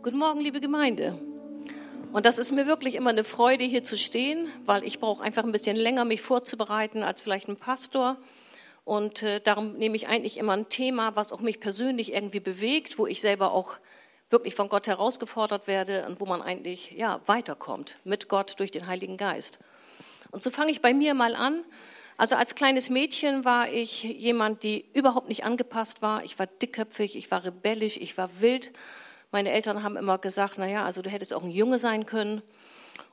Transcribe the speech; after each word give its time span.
Guten 0.00 0.18
Morgen, 0.18 0.40
liebe 0.40 0.60
Gemeinde. 0.60 1.18
Und 2.12 2.24
das 2.24 2.38
ist 2.38 2.52
mir 2.52 2.68
wirklich 2.68 2.94
immer 2.94 3.10
eine 3.10 3.24
Freude, 3.24 3.64
hier 3.64 3.82
zu 3.82 3.98
stehen, 3.98 4.46
weil 4.64 4.84
ich 4.84 5.00
brauche 5.00 5.24
einfach 5.24 5.42
ein 5.42 5.50
bisschen 5.50 5.76
länger, 5.76 6.04
mich 6.04 6.22
vorzubereiten 6.22 7.02
als 7.02 7.20
vielleicht 7.20 7.48
ein 7.48 7.56
Pastor. 7.56 8.16
Und 8.84 9.24
äh, 9.24 9.40
darum 9.40 9.72
nehme 9.72 9.96
ich 9.96 10.06
eigentlich 10.06 10.36
immer 10.36 10.52
ein 10.52 10.68
Thema, 10.68 11.16
was 11.16 11.32
auch 11.32 11.40
mich 11.40 11.58
persönlich 11.58 12.12
irgendwie 12.12 12.38
bewegt, 12.38 12.96
wo 12.96 13.08
ich 13.08 13.20
selber 13.20 13.50
auch 13.50 13.74
wirklich 14.30 14.54
von 14.54 14.68
Gott 14.68 14.86
herausgefordert 14.86 15.66
werde 15.66 16.06
und 16.06 16.20
wo 16.20 16.26
man 16.26 16.42
eigentlich 16.42 16.92
ja 16.92 17.20
weiterkommt 17.26 17.98
mit 18.04 18.28
Gott 18.28 18.54
durch 18.60 18.70
den 18.70 18.86
Heiligen 18.86 19.16
Geist. 19.16 19.58
Und 20.30 20.44
so 20.44 20.50
fange 20.50 20.70
ich 20.70 20.80
bei 20.80 20.94
mir 20.94 21.14
mal 21.14 21.34
an. 21.34 21.64
Also 22.16 22.36
als 22.36 22.54
kleines 22.54 22.88
Mädchen 22.88 23.44
war 23.44 23.68
ich 23.68 24.04
jemand, 24.04 24.62
die 24.62 24.84
überhaupt 24.94 25.28
nicht 25.28 25.42
angepasst 25.42 26.02
war. 26.02 26.22
Ich 26.22 26.38
war 26.38 26.46
dickköpfig, 26.46 27.16
ich 27.16 27.32
war 27.32 27.42
rebellisch, 27.42 27.96
ich 27.96 28.16
war 28.16 28.30
wild 28.38 28.70
meine 29.30 29.50
Eltern 29.50 29.82
haben 29.82 29.96
immer 29.96 30.18
gesagt, 30.18 30.54
na 30.56 30.66
ja, 30.66 30.84
also 30.84 31.02
du 31.02 31.10
hättest 31.10 31.34
auch 31.34 31.42
ein 31.42 31.50
Junge 31.50 31.78
sein 31.78 32.06
können. 32.06 32.42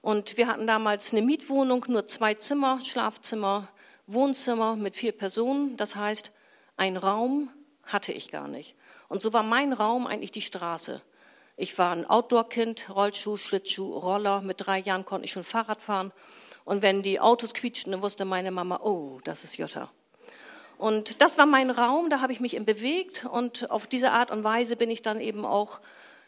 Und 0.02 0.38
wir 0.38 0.48
hatten 0.48 0.68
damals 0.68 1.12
eine 1.12 1.22
Mietwohnung, 1.22 1.86
nur 1.88 2.08
zwei 2.08 2.36
Zimmer, 2.36 2.80
Schlafzimmer, 2.84 3.68
Wohnzimmer 4.08 4.76
mit 4.76 4.96
vier 4.96 5.12
Personen. 5.12 5.78
Das 5.78 5.96
heißt, 5.96 6.32
ein 6.78 6.96
Raum 6.98 7.50
hatte 7.84 8.12
ich 8.12 8.32
gar 8.32 8.48
nicht. 8.48 8.76
Und 9.08 9.22
so 9.22 9.34
war 9.34 9.44
mein 9.44 9.74
Raum 9.74 10.08
eigentlich 10.08 10.32
die 10.32 10.42
Straße. 10.42 11.02
Ich 11.58 11.78
war 11.78 11.92
ein 11.92 12.06
Outdoor-Kind, 12.06 12.90
Rollschuh, 12.94 13.38
Schlittschuh, 13.38 13.92
Roller. 13.92 14.42
Mit 14.42 14.66
drei 14.66 14.80
Jahren 14.80 15.06
konnte 15.06 15.26
ich 15.26 15.32
schon 15.32 15.44
Fahrrad 15.44 15.82
fahren. 15.82 16.12
Und 16.66 16.82
wenn 16.82 17.02
die 17.04 17.20
Autos 17.20 17.54
quietschten, 17.54 17.92
dann 17.92 18.02
wusste 18.02 18.26
meine 18.26 18.52
Mama, 18.52 18.80
oh, 18.84 19.20
das 19.24 19.44
ist 19.44 19.58
Jutta. 19.58 19.92
Und 20.78 21.22
das 21.22 21.38
war 21.38 21.46
mein 21.46 21.70
Raum, 21.70 22.10
da 22.10 22.20
habe 22.20 22.34
ich 22.34 22.40
mich 22.40 22.60
bewegt. 22.66 23.26
Und 23.26 23.70
auf 23.72 23.88
diese 23.88 24.12
Art 24.12 24.32
und 24.32 24.44
Weise 24.44 24.76
bin 24.76 24.90
ich 24.90 25.02
dann 25.02 25.20
eben 25.20 25.46
auch 25.46 25.80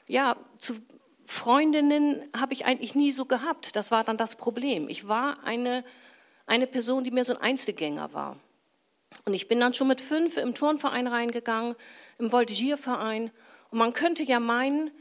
ja, 0.07 0.37
zu 0.59 0.75
Freundinnen 1.25 2.23
habe 2.35 2.53
ich 2.53 2.65
eigentlich 2.65 2.95
nie 2.95 3.11
so 3.11 3.25
gehabt. 3.25 3.75
Das 3.75 3.91
war 3.91 4.03
dann 4.03 4.17
das 4.17 4.37
Problem. 4.37 4.87
Ich 4.87 5.07
war 5.07 5.43
eine, 5.43 5.83
eine 6.45 6.67
Person, 6.67 7.03
die 7.03 7.11
mehr 7.11 7.25
so 7.25 7.35
ein 7.35 7.41
Einzelgänger 7.41 8.13
war. 8.13 8.37
Und 9.25 9.33
ich 9.33 9.49
bin 9.49 9.59
dann 9.59 9.73
schon 9.73 9.89
mit 9.89 9.99
fünf 9.99 10.37
im 10.37 10.55
Turnverein 10.55 11.07
reingegangen, 11.07 11.75
im 12.17 12.31
Voltigierverein. 12.31 13.31
Und 13.71 13.77
man 13.77 13.91
könnte 13.91 14.23
ja 14.23 14.39
meinen, 14.39 14.91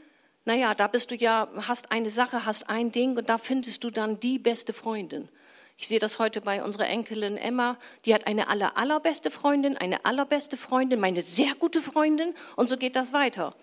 naja, 0.43 0.75
da 0.75 0.87
bist 0.87 1.11
du 1.11 1.15
ja, 1.15 1.47
hast 1.55 1.91
eine 1.91 2.09
Sache, 2.09 2.45
hast 2.45 2.69
ein 2.69 2.91
Ding 2.91 3.17
und 3.17 3.29
da 3.29 3.37
findest 3.37 3.85
du 3.85 3.89
dann 3.89 4.19
die 4.19 4.37
beste 4.37 4.73
Freundin. 4.73 5.29
Ich 5.77 5.87
sehe 5.87 5.99
das 5.99 6.19
heute 6.19 6.41
bei 6.41 6.63
unserer 6.63 6.87
Enkelin 6.87 7.37
Emma, 7.37 7.77
die 8.03 8.13
hat 8.13 8.25
eine 8.27 8.49
aller, 8.49 8.77
allerbeste 8.77 9.29
Freundin, 9.29 9.77
eine 9.77 10.05
allerbeste 10.05 10.57
Freundin, 10.57 10.99
meine 10.99 11.21
sehr 11.21 11.53
gute 11.53 11.81
Freundin 11.81 12.33
und 12.55 12.67
so 12.67 12.77
geht 12.77 12.95
das 12.95 13.13
weiter. 13.13 13.55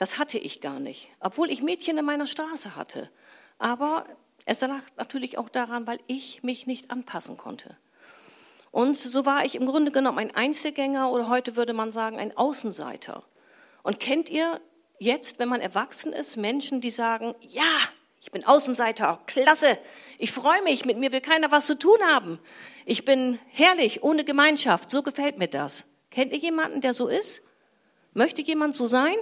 Das 0.00 0.18
hatte 0.18 0.38
ich 0.38 0.62
gar 0.62 0.80
nicht, 0.80 1.10
obwohl 1.20 1.50
ich 1.50 1.62
Mädchen 1.62 1.98
in 1.98 2.06
meiner 2.06 2.26
Straße 2.26 2.74
hatte. 2.74 3.10
Aber 3.58 4.06
es 4.46 4.62
lag 4.62 4.80
natürlich 4.96 5.36
auch 5.36 5.50
daran, 5.50 5.86
weil 5.86 6.00
ich 6.06 6.42
mich 6.42 6.66
nicht 6.66 6.90
anpassen 6.90 7.36
konnte. 7.36 7.76
Und 8.70 8.96
so 8.96 9.26
war 9.26 9.44
ich 9.44 9.56
im 9.56 9.66
Grunde 9.66 9.90
genommen 9.90 10.18
ein 10.18 10.34
Einzelgänger 10.34 11.10
oder 11.10 11.28
heute 11.28 11.54
würde 11.54 11.74
man 11.74 11.92
sagen 11.92 12.18
ein 12.18 12.34
Außenseiter. 12.34 13.24
Und 13.82 14.00
kennt 14.00 14.30
ihr 14.30 14.62
jetzt, 14.98 15.38
wenn 15.38 15.50
man 15.50 15.60
erwachsen 15.60 16.14
ist, 16.14 16.38
Menschen, 16.38 16.80
die 16.80 16.88
sagen, 16.88 17.34
ja, 17.42 17.62
ich 18.22 18.30
bin 18.30 18.46
Außenseiter, 18.46 19.20
klasse, 19.26 19.78
ich 20.16 20.32
freue 20.32 20.62
mich, 20.62 20.86
mit 20.86 20.96
mir 20.96 21.12
will 21.12 21.20
keiner 21.20 21.50
was 21.50 21.66
zu 21.66 21.78
tun 21.78 21.98
haben. 22.06 22.38
Ich 22.86 23.04
bin 23.04 23.38
herrlich, 23.48 24.02
ohne 24.02 24.24
Gemeinschaft, 24.24 24.90
so 24.90 25.02
gefällt 25.02 25.36
mir 25.36 25.48
das. 25.48 25.84
Kennt 26.10 26.32
ihr 26.32 26.38
jemanden, 26.38 26.80
der 26.80 26.94
so 26.94 27.06
ist? 27.06 27.42
Möchte 28.14 28.40
jemand 28.40 28.76
so 28.76 28.86
sein? 28.86 29.16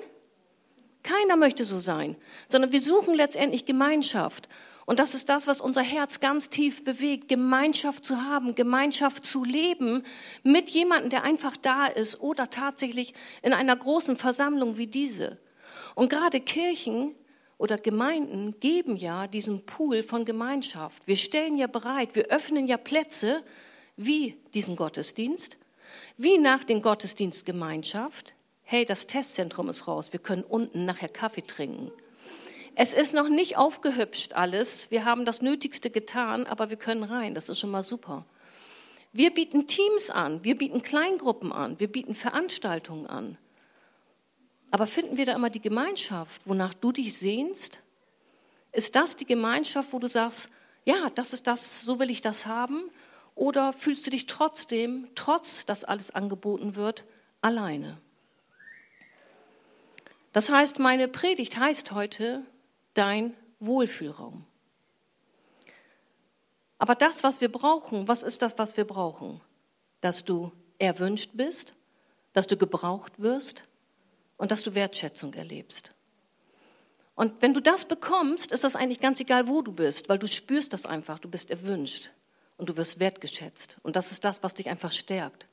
Keiner 1.08 1.36
möchte 1.36 1.64
so 1.64 1.78
sein, 1.78 2.16
sondern 2.50 2.70
wir 2.70 2.82
suchen 2.82 3.14
letztendlich 3.14 3.64
Gemeinschaft. 3.64 4.46
Und 4.84 4.98
das 4.98 5.14
ist 5.14 5.30
das, 5.30 5.46
was 5.46 5.62
unser 5.62 5.80
Herz 5.80 6.20
ganz 6.20 6.50
tief 6.50 6.84
bewegt, 6.84 7.28
Gemeinschaft 7.28 8.04
zu 8.04 8.22
haben, 8.22 8.54
Gemeinschaft 8.54 9.24
zu 9.24 9.42
leben 9.42 10.04
mit 10.42 10.68
jemandem, 10.68 11.08
der 11.08 11.22
einfach 11.22 11.56
da 11.56 11.86
ist 11.86 12.20
oder 12.20 12.50
tatsächlich 12.50 13.14
in 13.40 13.54
einer 13.54 13.74
großen 13.74 14.18
Versammlung 14.18 14.76
wie 14.76 14.86
diese. 14.86 15.38
Und 15.94 16.10
gerade 16.10 16.40
Kirchen 16.40 17.14
oder 17.56 17.78
Gemeinden 17.78 18.60
geben 18.60 18.94
ja 18.94 19.28
diesen 19.28 19.64
Pool 19.64 20.02
von 20.02 20.26
Gemeinschaft. 20.26 21.06
Wir 21.06 21.16
stellen 21.16 21.56
ja 21.56 21.68
bereit, 21.68 22.14
wir 22.16 22.26
öffnen 22.26 22.66
ja 22.66 22.76
Plätze 22.76 23.42
wie 23.96 24.36
diesen 24.52 24.76
Gottesdienst, 24.76 25.56
wie 26.18 26.36
nach 26.36 26.64
dem 26.64 26.82
Gottesdienst 26.82 27.46
Gemeinschaft, 27.46 28.34
hey, 28.70 28.84
das 28.84 29.06
Testzentrum 29.06 29.70
ist 29.70 29.88
raus, 29.88 30.12
wir 30.12 30.20
können 30.20 30.42
unten 30.42 30.84
nachher 30.84 31.08
Kaffee 31.08 31.40
trinken. 31.40 31.90
Es 32.74 32.92
ist 32.92 33.14
noch 33.14 33.30
nicht 33.30 33.56
aufgehübscht 33.56 34.34
alles, 34.34 34.90
wir 34.90 35.06
haben 35.06 35.24
das 35.24 35.40
Nötigste 35.40 35.88
getan, 35.88 36.44
aber 36.44 36.68
wir 36.68 36.76
können 36.76 37.02
rein, 37.02 37.34
das 37.34 37.48
ist 37.48 37.60
schon 37.60 37.70
mal 37.70 37.82
super. 37.82 38.26
Wir 39.10 39.32
bieten 39.32 39.68
Teams 39.68 40.10
an, 40.10 40.44
wir 40.44 40.54
bieten 40.54 40.82
Kleingruppen 40.82 41.50
an, 41.50 41.80
wir 41.80 41.90
bieten 41.90 42.14
Veranstaltungen 42.14 43.06
an. 43.06 43.38
Aber 44.70 44.86
finden 44.86 45.16
wir 45.16 45.24
da 45.24 45.34
immer 45.34 45.48
die 45.48 45.62
Gemeinschaft, 45.62 46.42
wonach 46.44 46.74
du 46.74 46.92
dich 46.92 47.16
sehnst? 47.16 47.80
Ist 48.72 48.94
das 48.94 49.16
die 49.16 49.24
Gemeinschaft, 49.24 49.94
wo 49.94 49.98
du 49.98 50.08
sagst, 50.08 50.50
ja, 50.84 51.08
das 51.14 51.32
ist 51.32 51.46
das, 51.46 51.80
so 51.80 51.98
will 51.98 52.10
ich 52.10 52.20
das 52.20 52.44
haben? 52.44 52.90
Oder 53.34 53.72
fühlst 53.72 54.06
du 54.06 54.10
dich 54.10 54.26
trotzdem, 54.26 55.08
trotz 55.14 55.64
dass 55.64 55.84
alles 55.84 56.10
angeboten 56.10 56.76
wird, 56.76 57.04
alleine? 57.40 57.96
Das 60.38 60.50
heißt, 60.50 60.78
meine 60.78 61.08
Predigt 61.08 61.58
heißt 61.58 61.90
heute 61.90 62.44
dein 62.94 63.34
Wohlfühlraum. 63.58 64.46
Aber 66.78 66.94
das, 66.94 67.24
was 67.24 67.40
wir 67.40 67.50
brauchen, 67.50 68.06
was 68.06 68.22
ist 68.22 68.40
das, 68.40 68.56
was 68.56 68.76
wir 68.76 68.84
brauchen? 68.84 69.40
Dass 70.00 70.24
du 70.24 70.52
erwünscht 70.78 71.32
bist, 71.34 71.74
dass 72.34 72.46
du 72.46 72.56
gebraucht 72.56 73.20
wirst 73.20 73.64
und 74.36 74.52
dass 74.52 74.62
du 74.62 74.76
Wertschätzung 74.76 75.34
erlebst. 75.34 75.90
Und 77.16 77.42
wenn 77.42 77.52
du 77.52 77.60
das 77.60 77.84
bekommst, 77.84 78.52
ist 78.52 78.62
das 78.62 78.76
eigentlich 78.76 79.00
ganz 79.00 79.18
egal, 79.18 79.48
wo 79.48 79.60
du 79.60 79.72
bist, 79.72 80.08
weil 80.08 80.20
du 80.20 80.28
spürst 80.28 80.72
das 80.72 80.86
einfach, 80.86 81.18
du 81.18 81.28
bist 81.28 81.50
erwünscht 81.50 82.12
und 82.58 82.68
du 82.68 82.76
wirst 82.76 83.00
wertgeschätzt. 83.00 83.76
Und 83.82 83.96
das 83.96 84.12
ist 84.12 84.22
das, 84.22 84.40
was 84.44 84.54
dich 84.54 84.68
einfach 84.68 84.92
stärkt. 84.92 85.48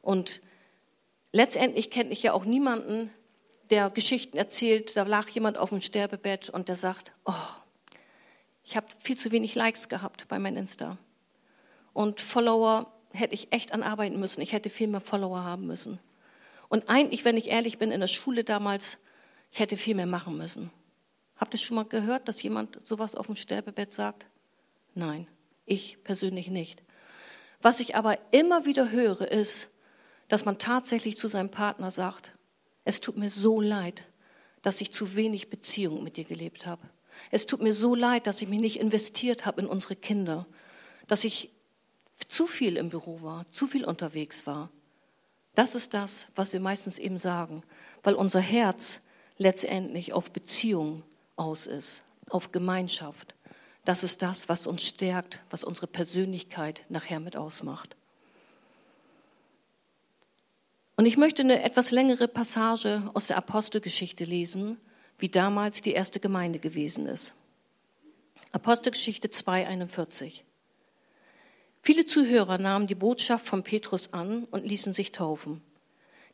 Und 0.00 0.42
letztendlich 1.32 1.90
kenne 1.90 2.12
ich 2.12 2.22
ja 2.22 2.34
auch 2.34 2.44
niemanden, 2.44 3.10
der 3.70 3.90
Geschichten 3.90 4.36
erzählt, 4.36 4.96
da 4.96 5.02
lag 5.02 5.28
jemand 5.28 5.58
auf 5.58 5.70
dem 5.70 5.80
Sterbebett 5.80 6.50
und 6.50 6.68
der 6.68 6.76
sagt, 6.76 7.12
oh, 7.24 7.32
ich 8.64 8.76
habe 8.76 8.86
viel 8.98 9.16
zu 9.16 9.30
wenig 9.32 9.54
Likes 9.54 9.88
gehabt 9.88 10.26
bei 10.28 10.38
meinem 10.38 10.58
Insta. 10.58 10.98
Und 11.92 12.20
Follower 12.20 12.92
hätte 13.12 13.34
ich 13.34 13.52
echt 13.52 13.72
anarbeiten 13.72 14.18
müssen. 14.20 14.40
Ich 14.40 14.52
hätte 14.52 14.70
viel 14.70 14.88
mehr 14.88 15.00
Follower 15.00 15.44
haben 15.44 15.66
müssen. 15.66 15.98
Und 16.68 16.88
eigentlich, 16.88 17.24
wenn 17.24 17.36
ich 17.36 17.48
ehrlich 17.48 17.78
bin, 17.78 17.90
in 17.90 18.00
der 18.00 18.08
Schule 18.08 18.44
damals, 18.44 18.98
ich 19.52 19.60
hätte 19.60 19.76
viel 19.76 19.94
mehr 19.94 20.06
machen 20.06 20.36
müssen. 20.36 20.70
Habt 21.36 21.54
ihr 21.54 21.58
schon 21.58 21.76
mal 21.76 21.84
gehört, 21.84 22.28
dass 22.28 22.42
jemand 22.42 22.78
sowas 22.84 23.14
auf 23.14 23.26
dem 23.26 23.36
Sterbebett 23.36 23.94
sagt? 23.94 24.26
Nein, 24.94 25.28
ich 25.64 26.02
persönlich 26.02 26.48
nicht. 26.48 26.82
Was 27.62 27.80
ich 27.80 27.94
aber 27.94 28.18
immer 28.32 28.64
wieder 28.64 28.90
höre, 28.90 29.30
ist, 29.30 29.68
dass 30.28 30.44
man 30.44 30.58
tatsächlich 30.58 31.16
zu 31.16 31.28
seinem 31.28 31.50
Partner 31.50 31.90
sagt, 31.90 32.32
es 32.86 33.00
tut 33.00 33.16
mir 33.16 33.30
so 33.30 33.60
leid, 33.60 34.04
dass 34.62 34.80
ich 34.80 34.92
zu 34.92 35.16
wenig 35.16 35.50
Beziehung 35.50 36.04
mit 36.04 36.16
dir 36.16 36.24
gelebt 36.24 36.66
habe. 36.66 36.88
Es 37.32 37.44
tut 37.44 37.60
mir 37.60 37.72
so 37.72 37.96
leid, 37.96 38.28
dass 38.28 38.40
ich 38.40 38.48
mich 38.48 38.60
nicht 38.60 38.78
investiert 38.78 39.44
habe 39.44 39.60
in 39.60 39.66
unsere 39.66 39.96
Kinder, 39.96 40.46
dass 41.08 41.24
ich 41.24 41.50
zu 42.28 42.46
viel 42.46 42.76
im 42.76 42.88
Büro 42.88 43.22
war, 43.22 43.44
zu 43.50 43.66
viel 43.66 43.84
unterwegs 43.84 44.46
war. 44.46 44.70
Das 45.56 45.74
ist 45.74 45.94
das, 45.94 46.26
was 46.36 46.52
wir 46.52 46.60
meistens 46.60 46.98
eben 46.98 47.18
sagen, 47.18 47.64
weil 48.04 48.14
unser 48.14 48.40
Herz 48.40 49.00
letztendlich 49.36 50.12
auf 50.12 50.30
Beziehung 50.30 51.02
aus 51.34 51.66
ist, 51.66 52.02
auf 52.30 52.52
Gemeinschaft. 52.52 53.34
Das 53.84 54.04
ist 54.04 54.22
das, 54.22 54.48
was 54.48 54.68
uns 54.68 54.82
stärkt, 54.84 55.40
was 55.50 55.64
unsere 55.64 55.88
Persönlichkeit 55.88 56.82
nachher 56.88 57.18
mit 57.18 57.36
ausmacht. 57.36 57.96
Und 60.96 61.04
ich 61.04 61.18
möchte 61.18 61.42
eine 61.42 61.62
etwas 61.62 61.90
längere 61.90 62.26
Passage 62.26 63.10
aus 63.12 63.26
der 63.26 63.36
Apostelgeschichte 63.36 64.24
lesen, 64.24 64.78
wie 65.18 65.28
damals 65.28 65.82
die 65.82 65.92
erste 65.92 66.20
Gemeinde 66.20 66.58
gewesen 66.58 67.06
ist. 67.06 67.34
Apostelgeschichte 68.52 69.28
2,41. 69.28 70.40
Viele 71.82 72.06
Zuhörer 72.06 72.56
nahmen 72.56 72.86
die 72.86 72.94
Botschaft 72.94 73.46
von 73.46 73.62
Petrus 73.62 74.14
an 74.14 74.44
und 74.44 74.64
ließen 74.64 74.94
sich 74.94 75.12
taufen. 75.12 75.60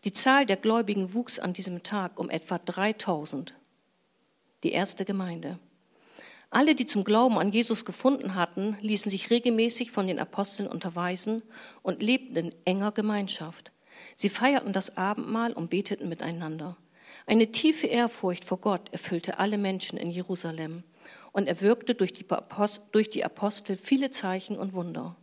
Die 0.05 0.13
Zahl 0.13 0.47
der 0.47 0.57
Gläubigen 0.57 1.13
wuchs 1.13 1.41
an 1.41 1.53
diesem 1.53 1.83
Tag 1.83 2.21
um 2.21 2.31
etwa 2.31 2.59
3000. 2.59 3.55
Die 4.63 4.73
erste 4.73 5.05
Gemeinde. 5.05 5.59
Alle, 6.51 6.77
die 6.77 6.87
zum 6.87 7.03
Glauben 7.03 7.39
an 7.39 7.51
Jesus 7.51 7.85
gefunden 7.85 8.37
hatten, 8.37 8.77
ließen 8.81 9.11
sich 9.11 9.31
regelmäßig 9.31 9.91
von 9.91 10.07
den 10.07 10.21
Aposteln 10.21 10.69
unterweisen 10.69 11.43
und 11.83 12.01
lebten 12.01 12.37
in 12.37 12.55
enger 12.65 12.93
Gemeinschaft. 12.93 13.72
Sie 14.23 14.29
feierten 14.29 14.73
das 14.73 14.97
Abendmahl 14.97 15.53
und 15.53 15.69
beteten 15.69 16.09
miteinander. 16.09 16.77
Eine 17.27 17.51
tiefe 17.51 17.89
Ehrfurcht 17.89 18.45
vor 18.45 18.59
Gott 18.59 18.89
erfüllte 18.93 19.41
alle 19.41 19.59
Menschen 19.59 19.99
in 19.99 20.11
Jerusalem 20.11 20.85
und 21.33 21.49
er 21.49 21.61
wirkte 21.61 21.97
durch 21.97 22.13
die, 22.13 23.25
Apostel 23.25 23.77
viele 23.77 24.13
Zeichen 24.13 24.57
und 24.57 24.75
Wunder. 24.75 25.17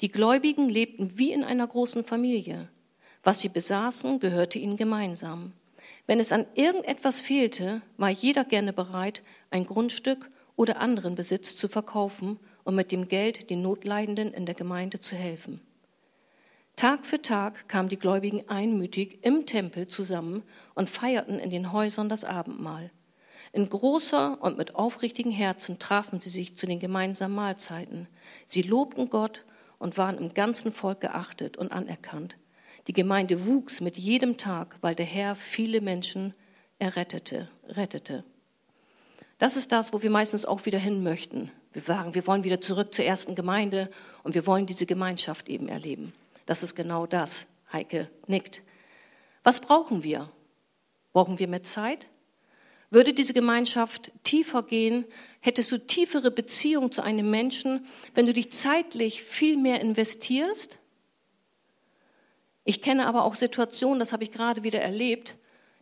Die 0.00 0.10
Gläubigen 0.10 0.70
lebten 0.70 1.18
wie 1.18 1.32
in 1.32 1.44
einer 1.44 1.66
großen 1.66 2.02
Familie. 2.02 2.70
Was 3.22 3.40
sie 3.40 3.50
besaßen, 3.50 4.20
gehörte 4.20 4.58
ihnen 4.58 4.78
gemeinsam. 4.78 5.52
Wenn 6.06 6.18
es 6.18 6.32
an 6.32 6.46
irgendetwas 6.54 7.20
fehlte, 7.20 7.82
war 7.98 8.08
jeder 8.08 8.44
gerne 8.44 8.72
bereit, 8.72 9.20
ein 9.50 9.66
Grundstück 9.66 10.30
oder 10.56 10.80
anderen 10.80 11.14
Besitz 11.14 11.56
zu 11.56 11.68
verkaufen 11.68 12.40
und 12.62 12.74
mit 12.74 12.90
dem 12.90 13.06
Geld 13.06 13.50
den 13.50 13.60
Notleidenden 13.60 14.32
in 14.32 14.46
der 14.46 14.54
Gemeinde 14.54 15.02
zu 15.02 15.14
helfen. 15.14 15.60
Tag 16.76 17.06
für 17.06 17.22
Tag 17.22 17.68
kamen 17.68 17.88
die 17.88 17.98
Gläubigen 17.98 18.48
einmütig 18.48 19.20
im 19.22 19.46
Tempel 19.46 19.86
zusammen 19.86 20.42
und 20.74 20.90
feierten 20.90 21.38
in 21.38 21.50
den 21.50 21.70
Häusern 21.70 22.08
das 22.08 22.24
Abendmahl. 22.24 22.90
In 23.52 23.68
großer 23.70 24.42
und 24.42 24.58
mit 24.58 24.74
aufrichtigen 24.74 25.30
Herzen 25.30 25.78
trafen 25.78 26.20
sie 26.20 26.30
sich 26.30 26.56
zu 26.56 26.66
den 26.66 26.80
gemeinsamen 26.80 27.36
Mahlzeiten. 27.36 28.08
Sie 28.48 28.62
lobten 28.62 29.08
Gott 29.08 29.44
und 29.78 29.96
waren 29.96 30.18
im 30.18 30.34
ganzen 30.34 30.72
Volk 30.72 31.00
geachtet 31.00 31.56
und 31.56 31.70
anerkannt. 31.70 32.34
Die 32.88 32.92
Gemeinde 32.92 33.46
wuchs 33.46 33.80
mit 33.80 33.96
jedem 33.96 34.36
Tag, 34.36 34.76
weil 34.80 34.96
der 34.96 35.06
Herr 35.06 35.36
viele 35.36 35.80
Menschen 35.80 36.34
errettete, 36.80 37.48
rettete. 37.68 38.24
Das 39.38 39.56
ist 39.56 39.70
das, 39.70 39.92
wo 39.92 40.02
wir 40.02 40.10
meistens 40.10 40.44
auch 40.44 40.66
wieder 40.66 40.78
hin 40.80 41.04
möchten. 41.04 41.52
Wir 41.72 41.82
sagen, 41.82 42.14
wir 42.14 42.26
wollen 42.26 42.42
wieder 42.42 42.60
zurück 42.60 42.92
zur 42.92 43.04
ersten 43.04 43.36
Gemeinde 43.36 43.90
und 44.24 44.34
wir 44.34 44.46
wollen 44.48 44.66
diese 44.66 44.86
Gemeinschaft 44.86 45.48
eben 45.48 45.68
erleben. 45.68 46.12
Das 46.46 46.62
ist 46.62 46.74
genau 46.74 47.06
das. 47.06 47.46
Heike 47.72 48.08
nickt. 48.26 48.62
Was 49.42 49.60
brauchen 49.60 50.02
wir? 50.02 50.30
Brauchen 51.12 51.38
wir 51.38 51.48
mehr 51.48 51.62
Zeit? 51.62 52.06
Würde 52.90 53.12
diese 53.12 53.34
Gemeinschaft 53.34 54.12
tiefer 54.22 54.62
gehen, 54.62 55.04
hättest 55.40 55.72
du 55.72 55.78
tiefere 55.78 56.30
Beziehung 56.30 56.92
zu 56.92 57.02
einem 57.02 57.30
Menschen, 57.30 57.86
wenn 58.14 58.26
du 58.26 58.32
dich 58.32 58.52
zeitlich 58.52 59.22
viel 59.22 59.56
mehr 59.56 59.80
investierst? 59.80 60.78
Ich 62.64 62.82
kenne 62.82 63.06
aber 63.06 63.24
auch 63.24 63.34
Situationen, 63.34 63.98
das 63.98 64.12
habe 64.12 64.22
ich 64.22 64.32
gerade 64.32 64.62
wieder 64.62 64.80
erlebt, 64.80 65.36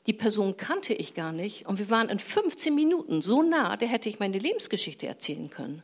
die 0.06 0.12
Person 0.12 0.56
kannte 0.56 0.94
ich 0.94 1.14
gar 1.14 1.32
nicht 1.32 1.66
und 1.66 1.78
wir 1.78 1.90
waren 1.90 2.08
in 2.08 2.18
15 2.18 2.74
Minuten 2.74 3.22
so 3.22 3.42
nah, 3.42 3.76
der 3.76 3.88
hätte 3.88 4.08
ich 4.08 4.18
meine 4.18 4.38
Lebensgeschichte 4.38 5.06
erzählen 5.06 5.50
können. 5.50 5.82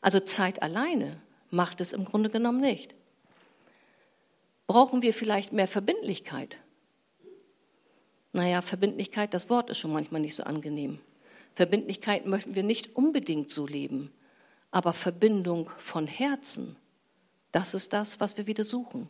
Also 0.00 0.18
Zeit 0.20 0.62
alleine 0.62 1.20
macht 1.50 1.80
es 1.80 1.92
im 1.92 2.04
Grunde 2.04 2.30
genommen 2.30 2.60
nicht. 2.60 2.94
Brauchen 4.68 5.00
wir 5.00 5.14
vielleicht 5.14 5.50
mehr 5.52 5.66
Verbindlichkeit? 5.66 6.58
Naja, 8.34 8.60
Verbindlichkeit, 8.60 9.32
das 9.32 9.48
Wort 9.48 9.70
ist 9.70 9.78
schon 9.78 9.94
manchmal 9.94 10.20
nicht 10.20 10.34
so 10.34 10.42
angenehm. 10.42 11.00
Verbindlichkeit 11.54 12.26
möchten 12.26 12.54
wir 12.54 12.62
nicht 12.62 12.94
unbedingt 12.94 13.50
so 13.50 13.66
leben, 13.66 14.12
aber 14.70 14.92
Verbindung 14.92 15.70
von 15.78 16.06
Herzen, 16.06 16.76
das 17.50 17.72
ist 17.72 17.94
das, 17.94 18.20
was 18.20 18.36
wir 18.36 18.46
wieder 18.46 18.64
suchen. 18.64 19.08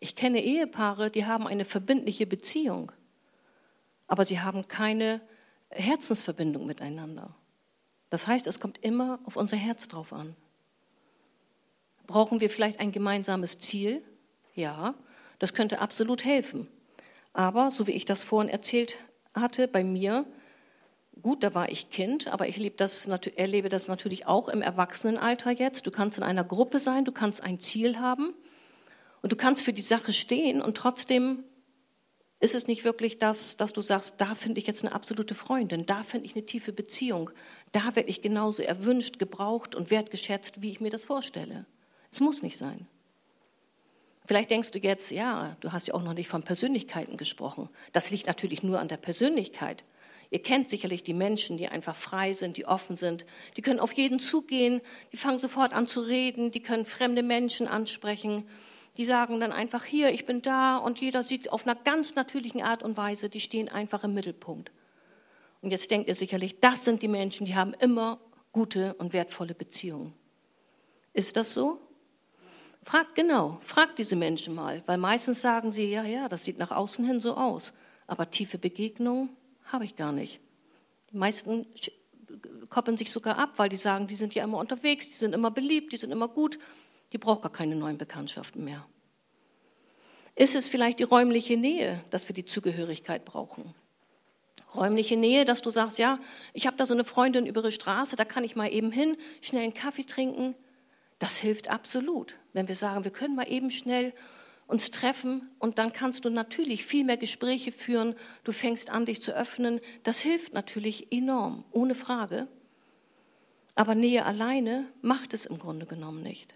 Ich 0.00 0.16
kenne 0.16 0.42
Ehepaare, 0.42 1.12
die 1.12 1.26
haben 1.26 1.46
eine 1.46 1.64
verbindliche 1.64 2.26
Beziehung, 2.26 2.90
aber 4.08 4.26
sie 4.26 4.40
haben 4.40 4.66
keine 4.66 5.20
Herzensverbindung 5.70 6.66
miteinander. 6.66 7.36
Das 8.10 8.26
heißt, 8.26 8.48
es 8.48 8.58
kommt 8.58 8.78
immer 8.82 9.20
auf 9.26 9.36
unser 9.36 9.56
Herz 9.56 9.86
drauf 9.86 10.12
an. 10.12 10.34
Brauchen 12.12 12.42
wir 12.42 12.50
vielleicht 12.50 12.78
ein 12.78 12.92
gemeinsames 12.92 13.58
Ziel? 13.58 14.02
Ja, 14.54 14.94
das 15.38 15.54
könnte 15.54 15.80
absolut 15.80 16.26
helfen. 16.26 16.68
Aber, 17.32 17.70
so 17.70 17.86
wie 17.86 17.92
ich 17.92 18.04
das 18.04 18.22
vorhin 18.22 18.50
erzählt 18.50 18.96
hatte, 19.32 19.66
bei 19.66 19.82
mir, 19.82 20.26
gut, 21.22 21.42
da 21.42 21.54
war 21.54 21.70
ich 21.70 21.88
Kind, 21.88 22.28
aber 22.28 22.48
ich 22.48 22.76
das, 22.76 23.06
erlebe 23.06 23.70
das 23.70 23.88
natürlich 23.88 24.26
auch 24.26 24.50
im 24.50 24.60
Erwachsenenalter 24.60 25.52
jetzt. 25.52 25.86
Du 25.86 25.90
kannst 25.90 26.18
in 26.18 26.22
einer 26.22 26.44
Gruppe 26.44 26.80
sein, 26.80 27.06
du 27.06 27.12
kannst 27.12 27.42
ein 27.42 27.60
Ziel 27.60 27.98
haben 27.98 28.34
und 29.22 29.32
du 29.32 29.36
kannst 29.36 29.64
für 29.64 29.72
die 29.72 29.80
Sache 29.80 30.12
stehen 30.12 30.60
und 30.60 30.76
trotzdem 30.76 31.44
ist 32.40 32.54
es 32.54 32.66
nicht 32.66 32.84
wirklich 32.84 33.20
das, 33.20 33.56
dass 33.56 33.72
du 33.72 33.80
sagst, 33.80 34.16
da 34.18 34.34
finde 34.34 34.60
ich 34.60 34.66
jetzt 34.66 34.84
eine 34.84 34.94
absolute 34.94 35.34
Freundin, 35.34 35.86
da 35.86 36.02
finde 36.02 36.26
ich 36.26 36.36
eine 36.36 36.44
tiefe 36.44 36.74
Beziehung, 36.74 37.30
da 37.72 37.96
werde 37.96 38.10
ich 38.10 38.20
genauso 38.20 38.62
erwünscht, 38.62 39.18
gebraucht 39.18 39.74
und 39.74 39.90
wertgeschätzt, 39.90 40.60
wie 40.60 40.72
ich 40.72 40.80
mir 40.82 40.90
das 40.90 41.06
vorstelle. 41.06 41.64
Es 42.12 42.20
muss 42.20 42.42
nicht 42.42 42.58
sein. 42.58 42.86
Vielleicht 44.26 44.50
denkst 44.50 44.70
du 44.70 44.78
jetzt, 44.78 45.10
ja, 45.10 45.56
du 45.60 45.72
hast 45.72 45.88
ja 45.88 45.94
auch 45.94 46.02
noch 46.02 46.14
nicht 46.14 46.28
von 46.28 46.42
Persönlichkeiten 46.42 47.16
gesprochen. 47.16 47.68
Das 47.92 48.10
liegt 48.10 48.26
natürlich 48.26 48.62
nur 48.62 48.78
an 48.78 48.88
der 48.88 48.98
Persönlichkeit. 48.98 49.82
Ihr 50.30 50.40
kennt 50.40 50.70
sicherlich 50.70 51.02
die 51.02 51.12
Menschen, 51.14 51.56
die 51.56 51.68
einfach 51.68 51.96
frei 51.96 52.32
sind, 52.32 52.56
die 52.56 52.66
offen 52.66 52.96
sind. 52.96 53.26
Die 53.56 53.62
können 53.62 53.80
auf 53.80 53.92
jeden 53.92 54.18
zugehen, 54.18 54.80
die 55.12 55.16
fangen 55.16 55.38
sofort 55.38 55.72
an 55.72 55.86
zu 55.86 56.00
reden, 56.00 56.50
die 56.50 56.62
können 56.62 56.86
fremde 56.86 57.22
Menschen 57.22 57.66
ansprechen. 57.66 58.48
Die 58.96 59.04
sagen 59.04 59.40
dann 59.40 59.52
einfach 59.52 59.84
hier, 59.84 60.12
ich 60.12 60.24
bin 60.24 60.40
da 60.40 60.76
und 60.76 61.00
jeder 61.00 61.24
sieht 61.24 61.50
auf 61.50 61.66
einer 61.66 61.74
ganz 61.74 62.14
natürlichen 62.14 62.62
Art 62.62 62.82
und 62.82 62.96
Weise, 62.96 63.28
die 63.28 63.40
stehen 63.40 63.68
einfach 63.68 64.04
im 64.04 64.14
Mittelpunkt. 64.14 64.70
Und 65.62 65.70
jetzt 65.70 65.90
denkt 65.90 66.08
ihr 66.08 66.14
sicherlich, 66.14 66.60
das 66.60 66.84
sind 66.84 67.02
die 67.02 67.08
Menschen, 67.08 67.46
die 67.46 67.56
haben 67.56 67.74
immer 67.74 68.18
gute 68.52 68.94
und 68.94 69.12
wertvolle 69.12 69.54
Beziehungen. 69.54 70.14
Ist 71.12 71.36
das 71.36 71.52
so? 71.52 71.78
Fragt 72.84 73.14
genau, 73.14 73.60
fragt 73.62 73.98
diese 73.98 74.16
Menschen 74.16 74.54
mal, 74.54 74.82
weil 74.86 74.98
meistens 74.98 75.40
sagen 75.40 75.70
sie, 75.70 75.84
ja, 75.84 76.02
ja, 76.04 76.28
das 76.28 76.44
sieht 76.44 76.58
nach 76.58 76.72
außen 76.72 77.04
hin 77.04 77.20
so 77.20 77.36
aus, 77.36 77.72
aber 78.06 78.30
tiefe 78.30 78.58
Begegnungen 78.58 79.30
habe 79.64 79.84
ich 79.84 79.96
gar 79.96 80.12
nicht. 80.12 80.40
Die 81.12 81.16
meisten 81.16 81.66
koppeln 82.70 82.96
sich 82.96 83.12
sogar 83.12 83.38
ab, 83.38 83.52
weil 83.56 83.68
die 83.68 83.76
sagen, 83.76 84.06
die 84.06 84.16
sind 84.16 84.34
ja 84.34 84.42
immer 84.42 84.58
unterwegs, 84.58 85.06
die 85.06 85.14
sind 85.14 85.34
immer 85.34 85.50
beliebt, 85.50 85.92
die 85.92 85.96
sind 85.96 86.10
immer 86.10 86.28
gut, 86.28 86.58
die 87.12 87.18
braucht 87.18 87.42
gar 87.42 87.52
keine 87.52 87.76
neuen 87.76 87.98
Bekanntschaften 87.98 88.64
mehr. 88.64 88.84
Ist 90.34 90.54
es 90.54 90.66
vielleicht 90.66 90.98
die 90.98 91.04
räumliche 91.04 91.56
Nähe, 91.56 92.02
dass 92.10 92.28
wir 92.28 92.34
die 92.34 92.46
Zugehörigkeit 92.46 93.24
brauchen? 93.24 93.74
Räumliche 94.74 95.18
Nähe, 95.18 95.44
dass 95.44 95.60
du 95.60 95.70
sagst, 95.70 95.98
ja, 95.98 96.18
ich 96.54 96.66
habe 96.66 96.78
da 96.78 96.86
so 96.86 96.94
eine 96.94 97.04
Freundin 97.04 97.46
über 97.46 97.62
die 97.62 97.72
Straße, 97.72 98.16
da 98.16 98.24
kann 98.24 98.42
ich 98.42 98.56
mal 98.56 98.72
eben 98.72 98.90
hin, 98.90 99.18
schnell 99.42 99.64
einen 99.64 99.74
Kaffee 99.74 100.04
trinken. 100.04 100.54
Das 101.18 101.36
hilft 101.36 101.68
absolut, 101.68 102.34
wenn 102.52 102.68
wir 102.68 102.74
sagen, 102.74 103.04
wir 103.04 103.10
können 103.10 103.34
mal 103.34 103.50
eben 103.50 103.70
schnell 103.70 104.12
uns 104.66 104.90
treffen 104.90 105.50
und 105.58 105.78
dann 105.78 105.92
kannst 105.92 106.24
du 106.24 106.30
natürlich 106.30 106.84
viel 106.84 107.04
mehr 107.04 107.16
Gespräche 107.16 107.72
führen, 107.72 108.14
du 108.44 108.52
fängst 108.52 108.90
an, 108.90 109.06
dich 109.06 109.20
zu 109.20 109.34
öffnen. 109.34 109.80
Das 110.02 110.20
hilft 110.20 110.54
natürlich 110.54 111.12
enorm, 111.12 111.64
ohne 111.72 111.94
Frage. 111.94 112.48
Aber 113.74 113.94
Nähe 113.94 114.24
alleine 114.24 114.86
macht 115.00 115.34
es 115.34 115.46
im 115.46 115.58
Grunde 115.58 115.86
genommen 115.86 116.22
nicht. 116.22 116.54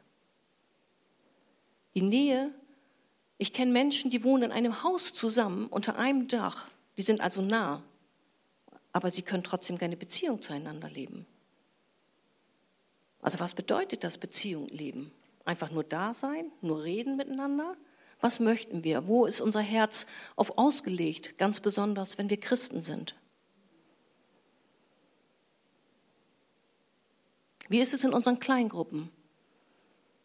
Die 1.95 2.03
Nähe, 2.03 2.53
ich 3.38 3.53
kenne 3.53 3.73
Menschen, 3.73 4.11
die 4.11 4.23
wohnen 4.23 4.45
in 4.45 4.53
einem 4.53 4.83
Haus 4.83 5.15
zusammen 5.15 5.67
unter 5.69 5.99
einem 5.99 6.29
Dach, 6.29 6.69
die 6.97 7.03
sind 7.03 7.21
also 7.21 7.43
nah, 7.43 7.83
aber 8.93 9.11
sie 9.12 9.23
können 9.23 9.45
trotzdem 9.45 9.79
keine 9.79 9.97
Beziehung 9.97 10.41
zueinander 10.41 10.88
leben. 10.88 11.26
Also 13.21 13.41
was 13.41 13.55
bedeutet 13.55 14.05
das 14.05 14.19
Beziehung 14.19 14.69
leben? 14.69 15.11
Einfach 15.47 15.71
nur 15.71 15.85
da 15.85 16.12
sein, 16.12 16.50
nur 16.61 16.83
reden 16.83 17.17
miteinander? 17.17 17.76
Was 18.21 18.41
möchten 18.41 18.83
wir? 18.83 19.07
Wo 19.07 19.26
ist 19.26 19.41
unser 19.41 19.61
Herz 19.61 20.05
auf 20.35 20.59
ausgelegt, 20.59 21.38
ganz 21.38 21.61
besonders, 21.61 22.19
wenn 22.19 22.29
wir 22.29 22.38
Christen 22.38 22.83
sind? 22.83 23.15
Wie 27.69 27.79
ist 27.79 27.95
es 27.95 28.03
in 28.03 28.12
unseren 28.12 28.41
Kleingruppen? 28.41 29.11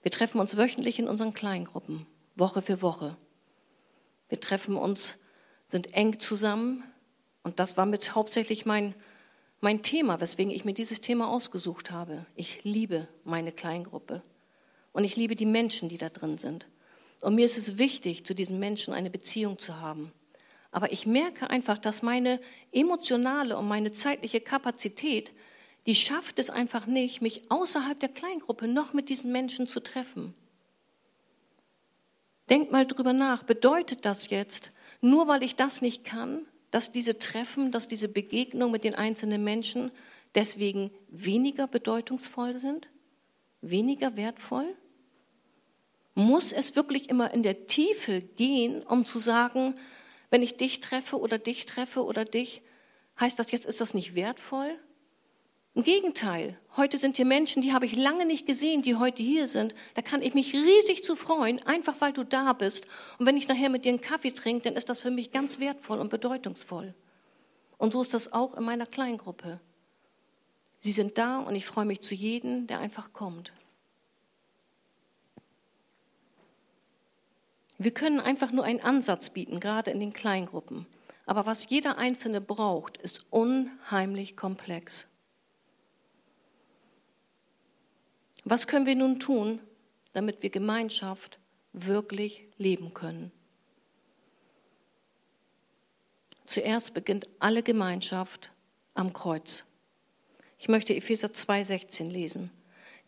Wir 0.01 0.11
treffen 0.11 0.41
uns 0.41 0.57
wöchentlich 0.57 0.97
in 0.97 1.07
unseren 1.07 1.35
Kleingruppen, 1.35 2.07
Woche 2.35 2.63
für 2.63 2.81
Woche. 2.81 3.15
Wir 4.27 4.39
treffen 4.39 4.75
uns, 4.75 5.17
sind 5.69 5.93
eng 5.93 6.19
zusammen 6.19 6.83
und 7.43 7.59
das 7.59 7.77
war 7.77 7.85
mit 7.85 8.15
hauptsächlich 8.15 8.65
mein 8.65 8.95
mein 9.63 9.83
Thema, 9.83 10.19
weswegen 10.19 10.51
ich 10.51 10.65
mir 10.65 10.73
dieses 10.73 11.01
Thema 11.01 11.29
ausgesucht 11.29 11.91
habe. 11.91 12.25
Ich 12.35 12.63
liebe 12.63 13.07
meine 13.23 13.51
Kleingruppe 13.51 14.23
und 14.93 15.03
ich 15.03 15.15
liebe 15.15 15.35
die 15.35 15.45
Menschen, 15.45 15.89
die 15.89 15.97
da 15.97 16.09
drin 16.09 16.37
sind. 16.37 16.67
Und 17.21 17.35
mir 17.35 17.45
ist 17.45 17.57
es 17.57 17.77
wichtig, 17.77 18.25
zu 18.25 18.33
diesen 18.33 18.59
Menschen 18.59 18.93
eine 18.93 19.09
Beziehung 19.09 19.59
zu 19.59 19.79
haben. 19.79 20.11
Aber 20.71 20.91
ich 20.91 21.05
merke 21.05 21.49
einfach, 21.49 21.77
dass 21.77 22.01
meine 22.01 22.39
emotionale 22.71 23.57
und 23.57 23.67
meine 23.67 23.91
zeitliche 23.91 24.41
Kapazität, 24.41 25.31
die 25.85 25.95
schafft 25.95 26.39
es 26.39 26.49
einfach 26.49 26.87
nicht, 26.87 27.21
mich 27.21 27.49
außerhalb 27.49 27.99
der 27.99 28.09
Kleingruppe 28.09 28.67
noch 28.67 28.93
mit 28.93 29.09
diesen 29.09 29.31
Menschen 29.31 29.67
zu 29.67 29.81
treffen. 29.81 30.33
Denk 32.49 32.71
mal 32.71 32.85
drüber 32.85 33.13
nach, 33.13 33.43
bedeutet 33.43 34.05
das 34.05 34.29
jetzt, 34.29 34.71
nur 35.01 35.27
weil 35.27 35.43
ich 35.43 35.55
das 35.55 35.81
nicht 35.81 36.03
kann, 36.03 36.45
dass 36.71 36.91
diese 36.91 37.19
Treffen, 37.19 37.71
dass 37.71 37.87
diese 37.87 38.07
Begegnung 38.07 38.71
mit 38.71 38.83
den 38.83 38.95
einzelnen 38.95 39.43
Menschen 39.43 39.91
deswegen 40.35 40.91
weniger 41.09 41.67
bedeutungsvoll 41.67 42.57
sind, 42.57 42.87
weniger 43.61 44.15
wertvoll? 44.15 44.75
Muss 46.21 46.51
es 46.51 46.75
wirklich 46.75 47.09
immer 47.09 47.33
in 47.33 47.41
der 47.41 47.65
Tiefe 47.65 48.21
gehen, 48.21 48.83
um 48.83 49.07
zu 49.07 49.17
sagen, 49.17 49.73
wenn 50.29 50.43
ich 50.43 50.55
dich 50.55 50.79
treffe 50.79 51.19
oder 51.19 51.39
dich 51.39 51.65
treffe 51.65 52.05
oder 52.05 52.25
dich, 52.25 52.61
heißt 53.19 53.39
das 53.39 53.51
jetzt, 53.51 53.65
ist 53.65 53.81
das 53.81 53.95
nicht 53.95 54.13
wertvoll? 54.13 54.77
Im 55.73 55.81
Gegenteil, 55.81 56.59
heute 56.77 56.99
sind 56.99 57.15
hier 57.15 57.25
Menschen, 57.25 57.63
die 57.63 57.73
habe 57.73 57.87
ich 57.87 57.95
lange 57.95 58.27
nicht 58.27 58.45
gesehen, 58.45 58.83
die 58.83 58.97
heute 58.97 59.23
hier 59.23 59.47
sind. 59.47 59.73
Da 59.95 60.03
kann 60.03 60.21
ich 60.21 60.35
mich 60.35 60.53
riesig 60.53 61.03
zu 61.03 61.15
freuen, 61.15 61.65
einfach 61.65 61.95
weil 61.99 62.13
du 62.13 62.23
da 62.23 62.53
bist. 62.53 62.85
Und 63.17 63.25
wenn 63.25 63.37
ich 63.37 63.47
nachher 63.47 63.69
mit 63.69 63.85
dir 63.85 63.89
einen 63.89 64.01
Kaffee 64.01 64.31
trinke, 64.31 64.65
dann 64.65 64.75
ist 64.75 64.89
das 64.89 64.99
für 65.01 65.11
mich 65.11 65.31
ganz 65.31 65.59
wertvoll 65.59 65.99
und 65.99 66.11
bedeutungsvoll. 66.11 66.93
Und 67.79 67.93
so 67.93 68.01
ist 68.03 68.13
das 68.13 68.31
auch 68.31 68.55
in 68.55 68.63
meiner 68.63 68.85
Kleingruppe. 68.85 69.59
Sie 70.81 70.91
sind 70.91 71.17
da 71.17 71.39
und 71.39 71.55
ich 71.55 71.65
freue 71.65 71.85
mich 71.85 72.01
zu 72.01 72.13
jedem, 72.13 72.67
der 72.67 72.77
einfach 72.77 73.11
kommt. 73.11 73.51
Wir 77.83 77.91
können 77.91 78.19
einfach 78.19 78.51
nur 78.51 78.63
einen 78.63 78.81
Ansatz 78.81 79.31
bieten, 79.31 79.59
gerade 79.59 79.89
in 79.89 79.99
den 79.99 80.13
Kleingruppen. 80.13 80.85
Aber 81.25 81.47
was 81.47 81.67
jeder 81.67 81.97
Einzelne 81.97 82.39
braucht, 82.39 82.97
ist 82.97 83.25
unheimlich 83.31 84.37
komplex. 84.37 85.07
Was 88.43 88.67
können 88.67 88.85
wir 88.85 88.95
nun 88.95 89.19
tun, 89.19 89.59
damit 90.13 90.43
wir 90.43 90.51
Gemeinschaft 90.51 91.39
wirklich 91.73 92.43
leben 92.59 92.93
können? 92.93 93.31
Zuerst 96.45 96.93
beginnt 96.93 97.29
alle 97.39 97.63
Gemeinschaft 97.63 98.51
am 98.93 99.11
Kreuz. 99.11 99.65
Ich 100.59 100.69
möchte 100.69 100.95
Epheser 100.95 101.29
2,16 101.29 102.11
lesen. 102.11 102.51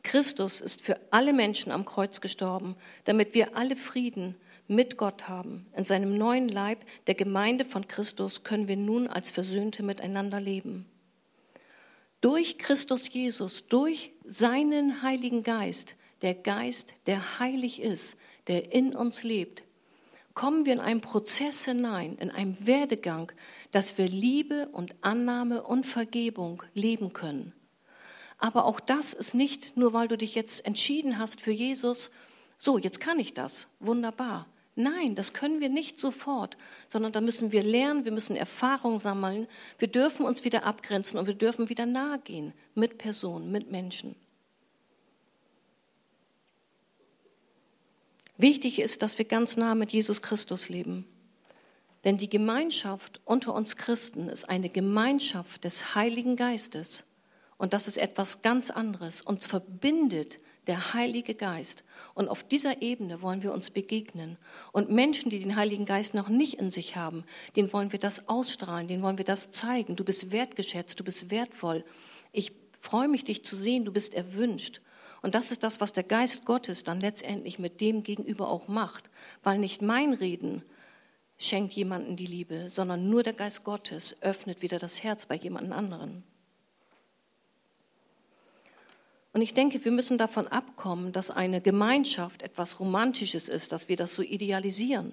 Christus 0.02 0.62
ist 0.62 0.82
für 0.82 1.00
alle 1.12 1.32
Menschen 1.32 1.72
am 1.72 1.86
Kreuz 1.86 2.22
gestorben, 2.22 2.76
damit 3.06 3.36
wir 3.36 3.56
alle 3.56 3.76
Frieden 3.76 4.36
mit 4.68 4.98
Gott 4.98 5.28
haben. 5.28 5.68
In 5.76 5.86
seinem 5.86 6.18
neuen 6.18 6.48
Leib, 6.48 6.80
der 7.08 7.16
Gemeinde 7.16 7.66
von 7.66 7.88
Christus, 7.88 8.44
können 8.44 8.68
wir 8.68 8.78
nun 8.78 9.08
als 9.08 9.32
Versöhnte 9.32 9.84
miteinander 9.84 10.40
leben. 10.40 10.86
Durch 12.22 12.58
Christus 12.58 13.12
Jesus, 13.12 13.68
durch 13.68 14.12
seinen 14.26 15.02
Heiligen 15.02 15.44
Geist, 15.44 15.96
der 16.22 16.34
Geist, 16.34 16.94
der 17.06 17.40
heilig 17.40 17.82
ist, 17.82 18.16
der 18.48 18.72
in 18.74 18.96
uns 18.96 19.24
lebt, 19.24 19.64
kommen 20.34 20.66
wir 20.66 20.74
in 20.74 20.80
einen 20.80 21.02
Prozess 21.02 21.66
hinein, 21.66 22.18
in 22.18 22.32
einen 22.32 22.66
Werdegang, 22.66 23.32
dass 23.72 23.98
wir 23.98 24.08
Liebe 24.08 24.70
und 24.72 24.96
Annahme 25.02 25.64
und 25.64 25.86
Vergebung 25.86 26.64
leben 26.74 27.14
können. 27.14 27.54
Aber 28.38 28.66
auch 28.66 28.80
das 28.80 29.14
ist 29.14 29.34
nicht 29.34 29.78
nur, 29.78 29.94
weil 29.94 30.08
du 30.08 30.18
dich 30.18 30.36
jetzt 30.36 30.66
entschieden 30.66 31.20
hast 31.20 31.40
für 31.40 31.52
Jesus, 31.52 32.10
so, 32.58 32.78
jetzt 32.78 33.00
kann 33.00 33.20
ich 33.20 33.34
das, 33.34 33.68
wunderbar. 33.80 34.48
Nein, 34.76 35.14
das 35.16 35.34
können 35.34 35.60
wir 35.60 35.70
nicht 35.70 36.00
sofort, 36.00 36.58
sondern 36.90 37.12
da 37.12 37.22
müssen 37.22 37.52
wir 37.52 37.62
lernen, 37.62 38.06
wir 38.06 38.12
müssen 38.12 38.36
Erfahrung 38.36 39.00
sammeln, 39.00 39.48
wir 39.78 39.88
dürfen 39.88 40.26
uns 40.26 40.44
wieder 40.44 40.64
abgrenzen 40.64 41.20
und 41.20 41.28
wir 41.28 41.36
dürfen 41.36 41.70
wieder 41.70 41.86
nahe 41.86 42.20
gehen 42.20 42.54
mit 42.74 42.98
Personen, 42.98 43.52
mit 43.52 43.70
Menschen. 43.70 44.16
Wichtig 48.38 48.80
ist, 48.80 49.04
dass 49.04 49.18
wir 49.20 49.26
ganz 49.26 49.58
nah 49.58 49.76
mit 49.76 49.92
Jesus 49.92 50.22
Christus 50.24 50.70
leben. 50.70 51.06
Denn 52.04 52.18
die 52.18 52.30
Gemeinschaft 52.30 53.22
unter 53.26 53.54
uns 53.54 53.78
Christen 53.78 54.28
ist 54.28 54.50
eine 54.50 54.70
Gemeinschaft 54.70 55.64
des 55.64 55.96
Heiligen 55.96 56.36
Geistes. 56.36 57.06
Und 57.58 57.74
das 57.74 57.88
ist 57.88 57.98
etwas 57.98 58.42
ganz 58.42 58.72
anderes. 58.72 59.22
Uns 59.22 59.48
verbindet 59.48 60.38
der 60.68 60.94
Heilige 60.94 61.36
Geist. 61.36 61.84
Und 62.14 62.30
auf 62.30 62.44
dieser 62.44 62.82
Ebene 62.82 63.22
wollen 63.22 63.42
wir 63.42 63.54
uns 63.54 63.72
begegnen. 63.72 64.38
Und 64.72 64.90
Menschen, 64.90 65.30
die 65.30 65.40
den 65.40 65.56
Heiligen 65.56 65.86
Geist 65.86 66.14
noch 66.14 66.30
nicht 66.30 66.56
in 66.56 66.70
sich 66.70 66.96
haben, 66.96 67.24
denen 67.56 67.74
wollen 67.74 67.92
wir 67.92 68.00
das 68.00 68.28
ausstrahlen, 68.28 68.88
denen 68.88 69.02
wollen 69.02 69.18
wir 69.18 69.26
das 69.26 69.52
zeigen. 69.52 69.96
Du 69.96 70.04
bist 70.04 70.32
wertgeschätzt, 70.32 71.00
du 71.00 71.04
bist 71.04 71.32
wertvoll. 71.32 71.84
Ich 72.32 72.52
freue 72.82 73.08
mich, 73.08 73.24
dich 73.24 73.44
zu 73.44 73.56
sehen, 73.56 73.86
du 73.86 73.92
bist 73.92 74.14
erwünscht. 74.14 74.82
Und 75.24 75.36
das 75.36 75.52
ist 75.52 75.64
das, 75.64 75.82
was 75.82 75.94
der 75.94 76.04
Geist 76.04 76.46
Gottes 76.46 76.84
dann 76.84 77.00
letztendlich 77.00 77.58
mit 77.58 77.82
dem 77.82 78.04
gegenüber 78.04 78.50
auch 78.50 78.68
macht. 78.68 79.06
Weil 79.42 79.58
nicht 79.58 79.82
mein 79.82 80.14
Reden 80.14 80.64
schenkt 81.38 81.74
jemanden 81.74 82.16
die 82.16 82.28
Liebe, 82.28 82.70
sondern 82.70 83.10
nur 83.10 83.24
der 83.24 83.34
Geist 83.34 83.64
Gottes 83.64 84.16
öffnet 84.22 84.62
wieder 84.62 84.80
das 84.80 85.02
Herz 85.02 85.26
bei 85.26 85.36
jemand 85.36 85.72
anderen. 85.72 86.24
Und 89.34 89.42
ich 89.42 89.56
denke, 89.56 89.84
wir 89.84 89.92
müssen 89.92 90.20
davon 90.20 90.48
abkommen, 90.48 91.12
dass 91.12 91.32
eine 91.32 91.60
Gemeinschaft 91.60 92.44
etwas 92.44 92.80
Romantisches 92.80 93.50
ist, 93.50 93.72
dass 93.72 93.90
wir 93.90 93.98
das 93.98 94.16
so 94.16 94.22
idealisieren. 94.22 95.12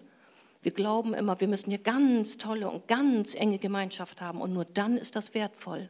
Wir 0.63 0.73
glauben 0.73 1.15
immer, 1.15 1.41
wir 1.41 1.49
müssen 1.49 1.71
hier 1.71 1.79
ganz 1.79 2.37
tolle 2.37 2.69
und 2.69 2.87
ganz 2.87 3.35
enge 3.35 3.59
Gemeinschaft 3.59 4.21
haben 4.21 4.43
und 4.43 4.53
nur 4.53 4.67
dann 4.67 4.99
ist 4.99 5.17
das 5.17 5.33
wertvoll. 5.33 5.89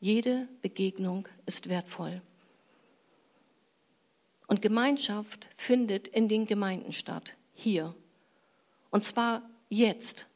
Jede 0.00 0.48
Begegnung 0.62 1.28
ist 1.46 1.68
wertvoll. 1.68 2.20
Und 4.48 4.60
Gemeinschaft 4.60 5.46
findet 5.56 6.08
in 6.08 6.28
den 6.28 6.44
Gemeinden 6.44 6.90
statt, 6.90 7.34
hier. 7.54 7.94
Und 8.90 9.04
zwar 9.04 9.42
jetzt. 9.68 10.26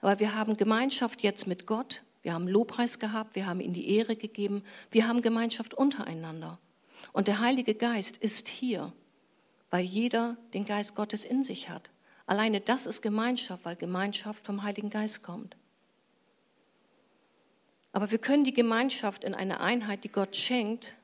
Weil 0.00 0.20
wir 0.20 0.36
haben 0.36 0.56
Gemeinschaft 0.56 1.22
jetzt 1.22 1.48
mit 1.48 1.66
Gott, 1.66 2.02
wir 2.26 2.34
haben 2.34 2.48
Lobpreis 2.48 2.98
gehabt, 2.98 3.36
wir 3.36 3.46
haben 3.46 3.60
ihm 3.60 3.72
die 3.72 3.88
Ehre 3.88 4.16
gegeben, 4.16 4.64
wir 4.90 5.06
haben 5.06 5.22
Gemeinschaft 5.22 5.74
untereinander. 5.74 6.58
Und 7.12 7.28
der 7.28 7.38
Heilige 7.38 7.76
Geist 7.76 8.16
ist 8.16 8.48
hier, 8.48 8.92
weil 9.70 9.84
jeder 9.84 10.36
den 10.52 10.64
Geist 10.64 10.96
Gottes 10.96 11.24
in 11.24 11.44
sich 11.44 11.68
hat. 11.68 11.88
Alleine 12.26 12.60
das 12.60 12.84
ist 12.84 13.00
Gemeinschaft, 13.00 13.64
weil 13.64 13.76
Gemeinschaft 13.76 14.44
vom 14.44 14.64
Heiligen 14.64 14.90
Geist 14.90 15.22
kommt. 15.22 15.56
Aber 17.92 18.10
wir 18.10 18.18
können 18.18 18.42
die 18.42 18.52
Gemeinschaft 18.52 19.22
in 19.22 19.32
einer 19.32 19.60
Einheit, 19.60 20.02
die 20.02 20.10
Gott 20.10 20.34
schenkt, 20.34 20.96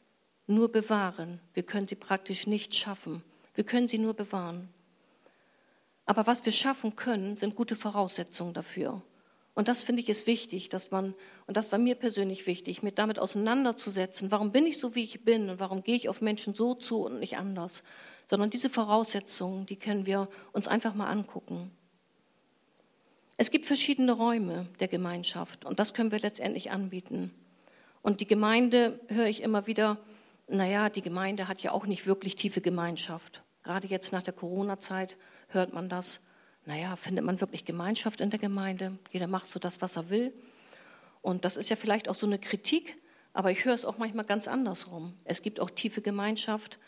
nur 0.48 0.72
bewahren. 0.72 1.38
Wir 1.54 1.62
können 1.62 1.86
sie 1.86 1.94
praktisch 1.94 2.48
nicht 2.48 2.74
schaffen. 2.74 3.22
Wir 3.54 3.62
können 3.62 3.86
sie 3.86 3.98
nur 3.98 4.14
bewahren. 4.14 4.70
Aber 6.04 6.26
was 6.26 6.44
wir 6.44 6.52
schaffen 6.52 6.96
können, 6.96 7.36
sind 7.36 7.54
gute 7.54 7.76
Voraussetzungen 7.76 8.54
dafür. 8.54 9.02
Und 9.54 9.68
das 9.68 9.82
finde 9.82 10.00
ich 10.02 10.08
ist 10.08 10.26
wichtig, 10.26 10.70
dass 10.70 10.90
man, 10.90 11.14
und 11.46 11.56
das 11.56 11.72
war 11.72 11.78
mir 11.78 11.94
persönlich 11.94 12.46
wichtig, 12.46 12.82
mit 12.82 12.98
damit 12.98 13.18
auseinanderzusetzen, 13.18 14.30
warum 14.30 14.50
bin 14.50 14.66
ich 14.66 14.78
so, 14.78 14.94
wie 14.94 15.04
ich 15.04 15.24
bin 15.24 15.50
und 15.50 15.60
warum 15.60 15.82
gehe 15.82 15.96
ich 15.96 16.08
auf 16.08 16.22
Menschen 16.22 16.54
so 16.54 16.74
zu 16.74 17.04
und 17.04 17.20
nicht 17.20 17.36
anders. 17.36 17.82
Sondern 18.30 18.48
diese 18.48 18.70
Voraussetzungen, 18.70 19.66
die 19.66 19.76
können 19.76 20.06
wir 20.06 20.28
uns 20.52 20.68
einfach 20.68 20.94
mal 20.94 21.10
angucken. 21.10 21.70
Es 23.36 23.50
gibt 23.50 23.66
verschiedene 23.66 24.12
Räume 24.12 24.68
der 24.80 24.88
Gemeinschaft 24.88 25.64
und 25.64 25.78
das 25.78 25.92
können 25.92 26.12
wir 26.12 26.20
letztendlich 26.20 26.70
anbieten. 26.70 27.34
Und 28.00 28.20
die 28.20 28.26
Gemeinde, 28.26 29.00
höre 29.08 29.26
ich 29.26 29.42
immer 29.42 29.66
wieder, 29.66 29.98
naja, 30.48 30.88
die 30.88 31.02
Gemeinde 31.02 31.48
hat 31.48 31.60
ja 31.60 31.72
auch 31.72 31.86
nicht 31.86 32.06
wirklich 32.06 32.36
tiefe 32.36 32.60
Gemeinschaft. 32.60 33.42
Gerade 33.62 33.86
jetzt 33.86 34.12
nach 34.12 34.22
der 34.22 34.34
Corona-Zeit 34.34 35.16
hört 35.48 35.72
man 35.72 35.88
das. 35.88 36.20
Naja, 36.64 36.96
findet 36.96 37.24
man 37.24 37.40
wirklich 37.40 37.64
Gemeinschaft 37.64 38.20
in 38.20 38.30
der 38.30 38.38
Gemeinde? 38.38 38.98
Jeder 39.10 39.26
macht 39.26 39.50
so 39.50 39.58
das, 39.58 39.80
was 39.80 39.96
er 39.96 40.10
will. 40.10 40.32
Und 41.20 41.44
das 41.44 41.56
ist 41.56 41.70
ja 41.70 41.76
vielleicht 41.76 42.08
auch 42.08 42.14
so 42.14 42.26
eine 42.26 42.38
Kritik, 42.38 42.96
aber 43.32 43.50
ich 43.50 43.64
höre 43.64 43.74
es 43.74 43.84
auch 43.84 43.98
manchmal 43.98 44.24
ganz 44.24 44.46
andersrum. 44.46 45.14
Es 45.24 45.42
gibt 45.42 45.60
auch 45.60 45.70
tiefe 45.70 46.02
Gemeinschaft 46.02 46.78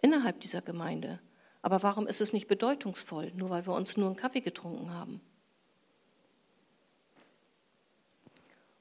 innerhalb 0.00 0.40
dieser 0.40 0.62
Gemeinde. 0.62 1.20
Aber 1.60 1.82
warum 1.82 2.08
ist 2.08 2.20
es 2.20 2.32
nicht 2.32 2.48
bedeutungsvoll, 2.48 3.32
nur 3.36 3.50
weil 3.50 3.66
wir 3.66 3.74
uns 3.74 3.96
nur 3.96 4.08
einen 4.08 4.16
Kaffee 4.16 4.40
getrunken 4.40 4.90
haben? 4.90 5.20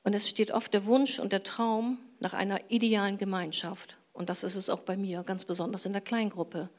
Und 0.03 0.13
es 0.13 0.27
steht 0.27 0.51
oft 0.51 0.73
der 0.73 0.85
Wunsch 0.85 1.19
und 1.19 1.31
der 1.31 1.43
Traum 1.43 1.99
nach 2.19 2.33
einer 2.33 2.59
idealen 2.71 3.19
Gemeinschaft. 3.19 3.97
Und 4.13 4.29
das 4.29 4.43
ist 4.43 4.55
es 4.55 4.69
auch 4.69 4.81
bei 4.81 4.97
mir, 4.97 5.23
ganz 5.23 5.45
besonders 5.45 5.85
in 5.85 5.93
der 5.93 6.01
Kleingruppe. 6.01 6.69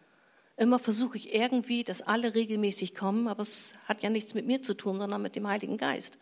Immer 0.63 0.79
versuche 0.79 1.17
ich 1.17 1.35
irgendwie, 1.35 1.83
dass 1.83 2.03
alle 2.03 2.37
regelmäßig 2.37 2.95
kommen, 2.95 3.27
aber 3.27 3.43
es 3.43 3.75
hat 3.87 4.05
ja 4.05 4.11
nichts 4.11 4.33
mit 4.33 4.47
mir 4.47 4.63
zu 4.63 4.75
tun, 4.75 4.97
sondern 4.97 5.21
mit 5.21 5.35
dem 5.35 5.49
Heiligen 5.49 5.77
Geist. 5.77 6.19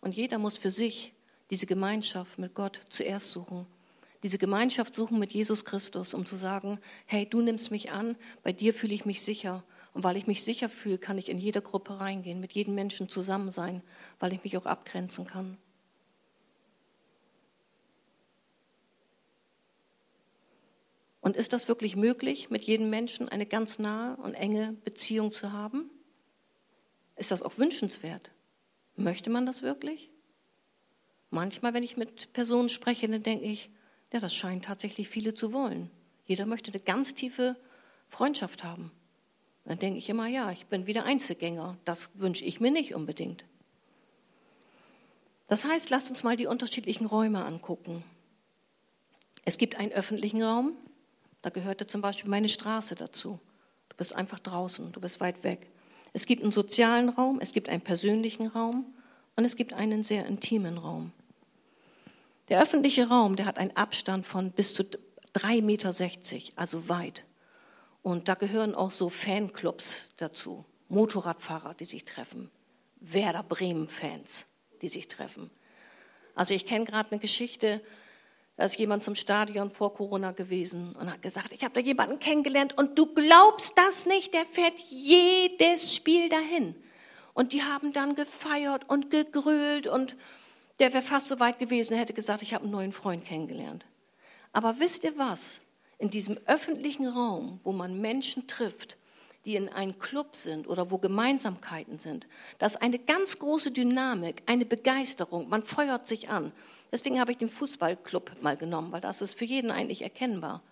Und 0.00 0.16
jeder 0.16 0.38
muss 0.38 0.56
für 0.56 0.70
sich 0.70 1.12
diese 1.50 1.66
Gemeinschaft 1.66 2.38
mit 2.38 2.54
Gott 2.54 2.80
zuerst 2.88 3.30
suchen. 3.30 3.66
Diese 4.22 4.38
Gemeinschaft 4.38 4.94
suchen 4.94 5.18
mit 5.18 5.32
Jesus 5.32 5.66
Christus, 5.66 6.14
um 6.14 6.24
zu 6.24 6.34
sagen, 6.34 6.78
hey, 7.04 7.28
du 7.28 7.42
nimmst 7.42 7.70
mich 7.70 7.92
an, 7.92 8.16
bei 8.42 8.54
dir 8.54 8.72
fühle 8.72 8.94
ich 8.94 9.04
mich 9.04 9.20
sicher. 9.20 9.62
Und 9.92 10.02
weil 10.02 10.16
ich 10.16 10.26
mich 10.26 10.44
sicher 10.44 10.70
fühle, 10.70 10.96
kann 10.96 11.18
ich 11.18 11.28
in 11.28 11.36
jede 11.36 11.60
Gruppe 11.60 12.00
reingehen, 12.00 12.40
mit 12.40 12.52
jedem 12.52 12.74
Menschen 12.74 13.10
zusammen 13.10 13.50
sein, 13.50 13.82
weil 14.18 14.32
ich 14.32 14.42
mich 14.44 14.56
auch 14.56 14.64
abgrenzen 14.64 15.26
kann. 15.26 15.58
Und 21.24 21.36
ist 21.36 21.54
das 21.54 21.68
wirklich 21.68 21.96
möglich, 21.96 22.50
mit 22.50 22.64
jedem 22.64 22.90
Menschen 22.90 23.30
eine 23.30 23.46
ganz 23.46 23.78
nahe 23.78 24.14
und 24.16 24.34
enge 24.34 24.76
Beziehung 24.84 25.32
zu 25.32 25.52
haben? 25.52 25.88
Ist 27.16 27.30
das 27.30 27.40
auch 27.40 27.56
wünschenswert? 27.56 28.30
Möchte 28.94 29.30
man 29.30 29.46
das 29.46 29.62
wirklich? 29.62 30.10
Manchmal, 31.30 31.72
wenn 31.72 31.82
ich 31.82 31.96
mit 31.96 32.34
Personen 32.34 32.68
spreche, 32.68 33.08
dann 33.08 33.22
denke 33.22 33.46
ich, 33.46 33.70
ja, 34.12 34.20
das 34.20 34.34
scheint 34.34 34.66
tatsächlich 34.66 35.08
viele 35.08 35.32
zu 35.32 35.54
wollen. 35.54 35.90
Jeder 36.26 36.44
möchte 36.44 36.70
eine 36.70 36.82
ganz 36.82 37.14
tiefe 37.14 37.56
Freundschaft 38.10 38.62
haben. 38.62 38.90
Dann 39.64 39.78
denke 39.78 39.98
ich 39.98 40.10
immer, 40.10 40.26
ja, 40.26 40.52
ich 40.52 40.66
bin 40.66 40.86
wieder 40.86 41.06
Einzelgänger. 41.06 41.78
Das 41.86 42.10
wünsche 42.12 42.44
ich 42.44 42.60
mir 42.60 42.70
nicht 42.70 42.94
unbedingt. 42.94 43.46
Das 45.48 45.64
heißt, 45.64 45.88
lasst 45.88 46.10
uns 46.10 46.22
mal 46.22 46.36
die 46.36 46.46
unterschiedlichen 46.46 47.06
Räume 47.06 47.46
angucken. 47.46 48.04
Es 49.46 49.56
gibt 49.56 49.76
einen 49.76 49.92
öffentlichen 49.92 50.42
Raum, 50.42 50.76
da 51.44 51.50
gehörte 51.50 51.86
zum 51.86 52.00
Beispiel 52.00 52.30
meine 52.30 52.48
Straße 52.48 52.94
dazu. 52.94 53.38
Du 53.90 53.96
bist 53.98 54.14
einfach 54.14 54.38
draußen, 54.38 54.92
du 54.92 54.98
bist 54.98 55.20
weit 55.20 55.44
weg. 55.44 55.70
Es 56.14 56.24
gibt 56.24 56.42
einen 56.42 56.52
sozialen 56.52 57.10
Raum, 57.10 57.38
es 57.38 57.52
gibt 57.52 57.68
einen 57.68 57.82
persönlichen 57.82 58.46
Raum 58.46 58.86
und 59.36 59.44
es 59.44 59.54
gibt 59.54 59.74
einen 59.74 60.04
sehr 60.04 60.24
intimen 60.24 60.78
Raum. 60.78 61.12
Der 62.48 62.62
öffentliche 62.62 63.08
Raum, 63.08 63.36
der 63.36 63.44
hat 63.44 63.58
einen 63.58 63.76
Abstand 63.76 64.26
von 64.26 64.52
bis 64.52 64.72
zu 64.72 64.84
3,60 65.34 65.62
Meter, 65.62 65.92
also 66.56 66.88
weit. 66.88 67.24
Und 68.00 68.30
da 68.30 68.36
gehören 68.36 68.74
auch 68.74 68.92
so 68.92 69.10
Fanclubs 69.10 69.98
dazu, 70.16 70.64
Motorradfahrer, 70.88 71.74
die 71.74 71.84
sich 71.84 72.06
treffen, 72.06 72.50
Werder 73.00 73.42
Bremen-Fans, 73.42 74.46
die 74.80 74.88
sich 74.88 75.08
treffen. 75.08 75.50
Also 76.34 76.54
ich 76.54 76.64
kenne 76.64 76.86
gerade 76.86 77.10
eine 77.10 77.20
Geschichte, 77.20 77.82
da 78.56 78.66
ist 78.66 78.78
jemand 78.78 79.02
zum 79.02 79.16
Stadion 79.16 79.70
vor 79.70 79.94
Corona 79.94 80.30
gewesen 80.30 80.94
und 80.94 81.10
hat 81.10 81.22
gesagt, 81.22 81.52
ich 81.52 81.64
habe 81.64 81.74
da 81.74 81.80
jemanden 81.80 82.20
kennengelernt 82.20 82.78
und 82.78 82.98
du 82.98 83.06
glaubst 83.06 83.76
das 83.76 84.06
nicht, 84.06 84.32
der 84.32 84.46
fährt 84.46 84.78
jedes 84.88 85.94
Spiel 85.94 86.28
dahin. 86.28 86.76
Und 87.32 87.52
die 87.52 87.64
haben 87.64 87.92
dann 87.92 88.14
gefeiert 88.14 88.88
und 88.88 89.10
gegrölt 89.10 89.88
und 89.88 90.16
der 90.78 90.92
wäre 90.92 91.02
fast 91.02 91.26
so 91.26 91.40
weit 91.40 91.58
gewesen, 91.58 91.96
hätte 91.96 92.12
gesagt, 92.12 92.42
ich 92.42 92.54
habe 92.54 92.62
einen 92.62 92.72
neuen 92.72 92.92
Freund 92.92 93.24
kennengelernt. 93.24 93.84
Aber 94.52 94.78
wisst 94.78 95.02
ihr 95.02 95.18
was? 95.18 95.58
In 95.98 96.10
diesem 96.10 96.38
öffentlichen 96.46 97.08
Raum, 97.08 97.60
wo 97.64 97.72
man 97.72 98.00
Menschen 98.00 98.46
trifft, 98.46 98.96
die 99.44 99.56
in 99.56 99.68
einem 99.68 99.98
Club 99.98 100.36
sind 100.36 100.68
oder 100.68 100.90
wo 100.90 100.98
Gemeinsamkeiten 100.98 101.98
sind, 101.98 102.26
da 102.58 102.66
ist 102.66 102.80
eine 102.80 103.00
ganz 103.00 103.38
große 103.38 103.72
Dynamik, 103.72 104.42
eine 104.46 104.64
Begeisterung, 104.64 105.48
man 105.48 105.64
feuert 105.64 106.06
sich 106.06 106.28
an. 106.28 106.52
Deswegen 106.94 107.18
habe 107.18 107.32
ich 107.32 107.38
den 107.38 107.48
Fußballclub 107.48 108.40
mal 108.40 108.56
genommen, 108.56 108.92
weil 108.92 109.00
das 109.00 109.20
ist 109.20 109.36
für 109.36 109.44
jeden 109.44 109.72
eigentlich 109.72 110.02
erkennbar. 110.02 110.62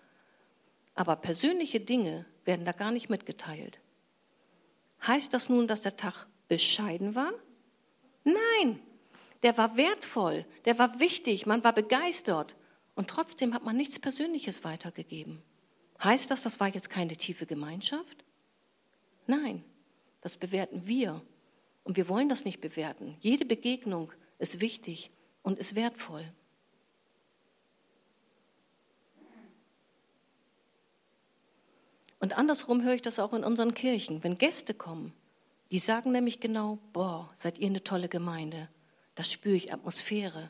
Aber 0.95 1.17
persönliche 1.17 1.81
Dinge 1.81 2.25
werden 2.45 2.63
da 2.63 2.71
gar 2.71 2.91
nicht 2.91 3.09
mitgeteilt. 3.09 3.81
Heißt 5.05 5.33
das 5.33 5.49
nun, 5.49 5.67
dass 5.67 5.81
der 5.81 5.97
Tag 5.97 6.27
bescheiden 6.47 7.13
war? 7.13 7.33
Nein, 8.23 8.79
der 9.43 9.57
war 9.57 9.75
wertvoll, 9.75 10.45
der 10.63 10.79
war 10.79 11.01
wichtig, 11.01 11.45
man 11.45 11.61
war 11.65 11.73
begeistert 11.73 12.55
und 12.95 13.09
trotzdem 13.09 13.53
hat 13.53 13.65
man 13.65 13.75
nichts 13.75 13.99
Persönliches 13.99 14.63
weitergegeben. 14.63 15.43
Heißt 16.01 16.31
das, 16.31 16.41
das 16.41 16.57
war 16.61 16.69
jetzt 16.69 16.89
keine 16.89 17.17
tiefe 17.17 17.45
Gemeinschaft? 17.45 18.23
Nein, 19.27 19.61
das 20.21 20.37
bewerten 20.37 20.87
wir 20.87 21.21
und 21.83 21.97
wir 21.97 22.07
wollen 22.07 22.29
das 22.29 22.45
nicht 22.45 22.61
bewerten. 22.61 23.17
Jede 23.19 23.43
Begegnung 23.43 24.13
ist 24.39 24.61
wichtig 24.61 25.11
und 25.43 25.59
ist 25.59 25.75
wertvoll. 25.75 26.25
Und 32.19 32.37
andersrum 32.37 32.83
höre 32.83 32.93
ich 32.93 33.01
das 33.01 33.19
auch 33.19 33.33
in 33.33 33.43
unseren 33.43 33.73
Kirchen. 33.73 34.23
Wenn 34.23 34.37
Gäste 34.37 34.73
kommen, 34.73 35.13
die 35.71 35.79
sagen 35.79 36.13
nämlich 36.13 36.39
genau, 36.39 36.79
boah, 36.93 37.29
seid 37.35 37.57
ihr 37.57 37.67
eine 37.67 37.83
tolle 37.83 38.07
Gemeinde. 38.07 38.69
Das 39.15 39.29
spüre 39.29 39.55
ich 39.55 39.73
Atmosphäre. 39.73 40.49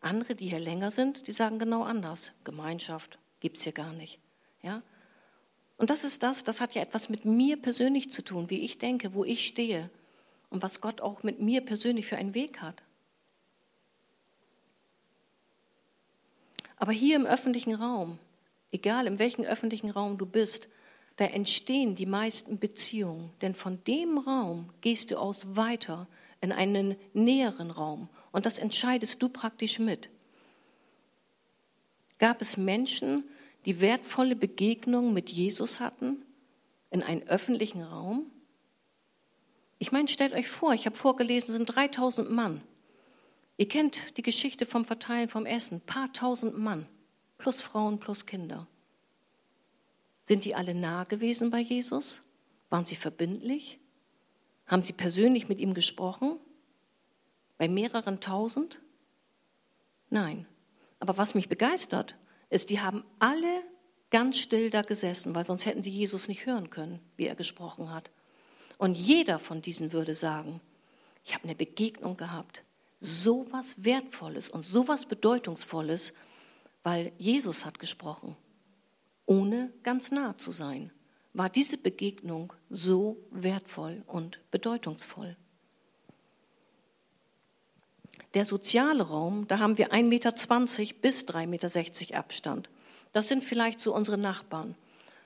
Andere, 0.00 0.34
die 0.34 0.48
hier 0.48 0.58
länger 0.58 0.92
sind, 0.92 1.26
die 1.26 1.32
sagen 1.32 1.58
genau 1.58 1.82
anders. 1.82 2.32
Gemeinschaft 2.42 3.18
gibt 3.40 3.58
es 3.58 3.64
hier 3.64 3.72
gar 3.72 3.92
nicht. 3.92 4.18
Ja? 4.62 4.82
Und 5.76 5.90
das 5.90 6.04
ist 6.04 6.22
das, 6.22 6.42
das 6.42 6.60
hat 6.60 6.74
ja 6.74 6.82
etwas 6.82 7.10
mit 7.10 7.26
mir 7.26 7.60
persönlich 7.60 8.10
zu 8.10 8.22
tun, 8.22 8.48
wie 8.48 8.60
ich 8.60 8.78
denke, 8.78 9.12
wo 9.12 9.24
ich 9.24 9.46
stehe 9.46 9.90
und 10.48 10.62
was 10.62 10.80
Gott 10.80 11.00
auch 11.00 11.22
mit 11.22 11.40
mir 11.40 11.60
persönlich 11.60 12.06
für 12.06 12.16
einen 12.16 12.34
Weg 12.34 12.62
hat. 12.62 12.82
Aber 16.80 16.92
hier 16.92 17.14
im 17.14 17.26
öffentlichen 17.26 17.74
Raum, 17.74 18.18
egal 18.72 19.06
in 19.06 19.18
welchem 19.18 19.44
öffentlichen 19.44 19.90
Raum 19.90 20.16
du 20.16 20.24
bist, 20.24 20.66
da 21.16 21.26
entstehen 21.26 21.94
die 21.94 22.06
meisten 22.06 22.58
Beziehungen. 22.58 23.30
Denn 23.42 23.54
von 23.54 23.84
dem 23.84 24.16
Raum 24.16 24.70
gehst 24.80 25.10
du 25.10 25.18
aus 25.18 25.54
weiter 25.54 26.08
in 26.40 26.52
einen 26.52 26.96
näheren 27.12 27.70
Raum. 27.70 28.08
Und 28.32 28.46
das 28.46 28.58
entscheidest 28.58 29.22
du 29.22 29.28
praktisch 29.28 29.78
mit. 29.78 30.08
Gab 32.18 32.40
es 32.40 32.56
Menschen, 32.56 33.24
die 33.66 33.82
wertvolle 33.82 34.34
Begegnungen 34.34 35.12
mit 35.12 35.28
Jesus 35.28 35.80
hatten 35.80 36.24
in 36.90 37.02
einem 37.02 37.22
öffentlichen 37.28 37.82
Raum? 37.82 38.24
Ich 39.78 39.92
meine, 39.92 40.08
stellt 40.08 40.32
euch 40.32 40.48
vor, 40.48 40.72
ich 40.72 40.86
habe 40.86 40.96
vorgelesen, 40.96 41.50
es 41.50 41.56
sind 41.58 41.66
3000 41.66 42.30
Mann. 42.30 42.62
Ihr 43.60 43.68
kennt 43.68 44.16
die 44.16 44.22
Geschichte 44.22 44.64
vom 44.64 44.86
Verteilen 44.86 45.28
vom 45.28 45.44
Essen. 45.44 45.82
Paar 45.82 46.10
tausend 46.14 46.56
Mann, 46.56 46.86
plus 47.36 47.60
Frauen, 47.60 48.00
plus 48.00 48.24
Kinder. 48.24 48.66
Sind 50.26 50.46
die 50.46 50.54
alle 50.54 50.74
nah 50.74 51.04
gewesen 51.04 51.50
bei 51.50 51.58
Jesus? 51.58 52.22
Waren 52.70 52.86
sie 52.86 52.96
verbindlich? 52.96 53.78
Haben 54.66 54.82
sie 54.82 54.94
persönlich 54.94 55.50
mit 55.50 55.58
ihm 55.58 55.74
gesprochen? 55.74 56.38
Bei 57.58 57.68
mehreren 57.68 58.20
tausend? 58.20 58.80
Nein. 60.08 60.46
Aber 60.98 61.18
was 61.18 61.34
mich 61.34 61.50
begeistert, 61.50 62.16
ist, 62.48 62.70
die 62.70 62.80
haben 62.80 63.04
alle 63.18 63.62
ganz 64.10 64.38
still 64.38 64.70
da 64.70 64.80
gesessen, 64.80 65.34
weil 65.34 65.44
sonst 65.44 65.66
hätten 65.66 65.82
sie 65.82 65.90
Jesus 65.90 66.28
nicht 66.28 66.46
hören 66.46 66.70
können, 66.70 66.98
wie 67.18 67.26
er 67.26 67.34
gesprochen 67.34 67.92
hat. 67.92 68.08
Und 68.78 68.94
jeder 68.94 69.38
von 69.38 69.60
diesen 69.60 69.92
würde 69.92 70.14
sagen, 70.14 70.62
ich 71.26 71.34
habe 71.34 71.44
eine 71.44 71.54
Begegnung 71.54 72.16
gehabt, 72.16 72.64
so 73.00 73.46
was 73.50 73.82
Wertvolles 73.84 74.48
und 74.48 74.66
so 74.66 74.86
was 74.88 75.06
Bedeutungsvolles, 75.06 76.12
weil 76.82 77.12
Jesus 77.18 77.64
hat 77.64 77.78
gesprochen, 77.78 78.36
ohne 79.26 79.72
ganz 79.82 80.10
nah 80.10 80.36
zu 80.36 80.52
sein, 80.52 80.92
war 81.32 81.48
diese 81.48 81.78
Begegnung 81.78 82.52
so 82.68 83.16
wertvoll 83.30 84.02
und 84.06 84.40
bedeutungsvoll. 84.50 85.36
Der 88.34 88.44
soziale 88.44 89.02
Raum, 89.02 89.48
da 89.48 89.58
haben 89.58 89.78
wir 89.78 89.92
1,20 89.92 90.02
Meter 90.02 90.32
bis 91.00 91.24
3,60 91.24 91.46
Meter 91.46 92.18
Abstand. 92.18 92.70
Das 93.12 93.28
sind 93.28 93.44
vielleicht 93.44 93.80
so 93.80 93.94
unsere 93.94 94.18
Nachbarn. 94.18 94.76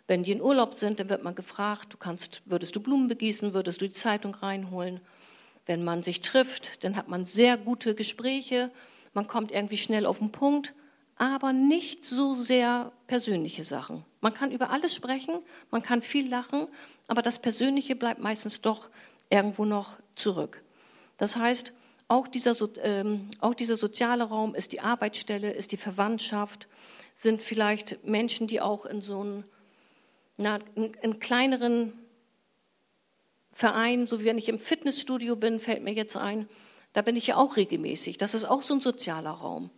Wenn 0.07 0.23
die 0.23 0.33
in 0.33 0.43
Urlaub 0.43 0.75
sind, 0.75 1.01
dann 1.01 1.09
wird 1.09 1.23
man 1.23 1.35
gefragt, 1.35 1.93
du 1.93 1.97
kannst, 1.97 2.43
würdest 2.47 2.77
du 2.77 2.81
Blumen 2.81 3.09
begießen, 3.09 3.55
würdest 3.55 3.81
du 3.81 3.89
die 3.89 3.95
Zeitung 3.95 4.35
reinholen. 4.35 5.01
Wenn 5.67 5.83
man 5.83 6.03
sich 6.03 6.21
trifft, 6.21 6.85
dann 6.85 6.97
hat 6.97 7.09
man 7.09 7.27
sehr 7.27 7.57
gute 7.57 7.95
Gespräche, 7.95 8.71
man 9.15 9.27
kommt 9.27 9.53
irgendwie 9.53 9.77
schnell 9.77 10.07
auf 10.07 10.19
den 10.19 10.33
Punkt, 10.33 10.75
aber 11.17 11.53
nicht 11.53 12.05
so 12.05 12.35
sehr 12.35 12.93
persönliche 13.07 13.65
Sachen. 13.65 14.05
Man 14.21 14.35
kann 14.35 14.51
über 14.51 14.71
alles 14.71 14.95
sprechen, 14.95 15.39
man 15.71 15.83
kann 15.83 16.03
viel 16.03 16.29
lachen, 16.29 16.67
aber 17.07 17.23
das 17.23 17.39
Persönliche 17.39 17.95
bleibt 17.95 18.21
meistens 18.21 18.61
doch 18.61 18.91
irgendwo 19.31 19.65
noch 19.65 19.99
zurück. 20.17 20.63
Das 21.19 21.37
heißt, 21.37 21.73
auch 22.09 22.29
dieser, 22.29 22.57
ähm, 22.83 23.29
auch 23.41 23.55
dieser 23.55 23.77
soziale 23.77 24.25
Raum 24.25 24.55
ist 24.55 24.73
die 24.73 24.81
Arbeitsstelle, 24.81 25.53
ist 25.53 25.73
die 25.73 25.77
Verwandtschaft, 25.77 26.69
sind 27.17 27.43
vielleicht 27.43 28.05
Menschen, 28.05 28.47
die 28.47 28.61
auch 28.61 28.85
in 28.85 29.01
so 29.01 29.21
einem 29.21 29.45
na, 30.37 30.59
in, 30.75 30.95
in 30.95 31.21
kleineren 31.21 31.93
Vereinen, 33.55 34.07
so 34.07 34.21
wie 34.21 34.27
wenn 34.27 34.39
ich 34.39 34.49
im 34.49 34.59
Fitnessstudio 34.59 35.37
bin, 35.37 35.61
fällt 35.61 35.83
mir 35.83 35.95
jetzt 35.95 36.17
ein, 36.17 36.49
da 36.93 37.03
bin 37.03 37.17
ich 37.17 37.29
ja 37.29 37.37
auch 37.37 37.57
regelmäßig. 37.57 38.19
Das 38.19 38.35
ist 38.35 38.45
auch 38.45 38.63
so 38.63 38.75
ein 38.75 38.81
sozialer 38.81 39.31
Raum. 39.31 39.71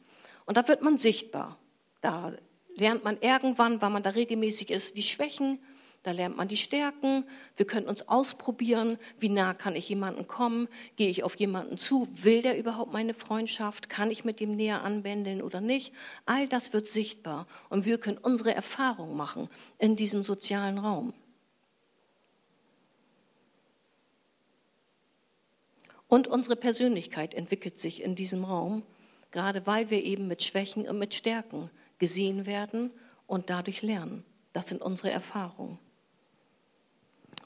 Und 0.44 0.56
da 0.56 0.66
wird 0.66 0.82
man 0.82 0.98
sichtbar. 0.98 1.58
Da 2.00 2.32
lernt 2.74 3.04
man 3.04 3.18
irgendwann, 3.20 3.80
weil 3.80 3.90
man 3.90 4.02
da 4.02 4.10
regelmäßig 4.10 4.70
ist, 4.70 4.96
die 4.96 5.02
Schwächen, 5.02 5.58
da 6.02 6.12
lernt 6.12 6.36
man 6.36 6.46
die 6.46 6.56
Stärken. 6.56 7.24
Wir 7.56 7.66
können 7.66 7.88
uns 7.88 8.08
ausprobieren. 8.08 8.96
Wie 9.18 9.28
nah 9.28 9.54
kann 9.54 9.74
ich 9.74 9.88
jemanden 9.88 10.28
kommen? 10.28 10.68
Gehe 10.94 11.08
ich 11.08 11.24
auf 11.24 11.34
jemanden 11.34 11.78
zu? 11.78 12.06
Will 12.12 12.42
der 12.42 12.56
überhaupt 12.56 12.92
meine 12.92 13.12
Freundschaft? 13.12 13.88
Kann 13.88 14.12
ich 14.12 14.24
mit 14.24 14.38
dem 14.38 14.54
näher 14.54 14.84
anbändeln 14.84 15.42
oder 15.42 15.60
nicht? 15.60 15.92
All 16.24 16.46
das 16.46 16.72
wird 16.72 16.86
sichtbar 16.86 17.48
und 17.70 17.86
wir 17.86 17.98
können 17.98 18.18
unsere 18.18 18.54
Erfahrung 18.54 19.16
machen 19.16 19.48
in 19.78 19.96
diesem 19.96 20.22
sozialen 20.22 20.78
Raum. 20.78 21.12
Und 26.16 26.28
unsere 26.28 26.56
Persönlichkeit 26.56 27.34
entwickelt 27.34 27.78
sich 27.78 28.02
in 28.02 28.14
diesem 28.14 28.42
Raum, 28.42 28.84
gerade 29.32 29.66
weil 29.66 29.90
wir 29.90 30.02
eben 30.02 30.28
mit 30.28 30.42
Schwächen 30.42 30.88
und 30.88 30.98
mit 30.98 31.12
Stärken 31.12 31.68
gesehen 31.98 32.46
werden 32.46 32.90
und 33.26 33.50
dadurch 33.50 33.82
lernen. 33.82 34.24
Das 34.54 34.66
sind 34.66 34.80
unsere 34.80 35.10
Erfahrungen. 35.10 35.78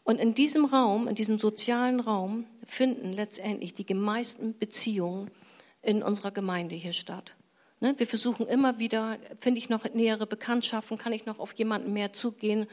Und 0.04 0.20
in 0.20 0.36
diesem 0.36 0.66
Raum, 0.66 1.08
in 1.08 1.16
diesem 1.16 1.40
sozialen 1.40 1.98
Raum, 1.98 2.46
finden 2.64 3.12
letztendlich 3.12 3.74
die 3.74 3.92
meisten 3.92 4.56
Beziehungen 4.56 5.32
in 5.82 6.04
unserer 6.04 6.30
Gemeinde 6.30 6.76
hier 6.76 6.92
statt. 6.92 7.34
Ne, 7.80 7.96
wir 7.98 8.06
versuchen 8.06 8.46
immer 8.46 8.78
wieder, 8.78 9.18
finde 9.40 9.58
ich 9.58 9.68
noch 9.68 9.82
nähere 9.94 10.28
Bekanntschaften, 10.28 10.96
kann 10.96 11.12
ich 11.12 11.26
noch 11.26 11.40
auf 11.40 11.54
jemanden 11.54 11.92
mehr 11.92 12.12
zugehen. 12.12 12.68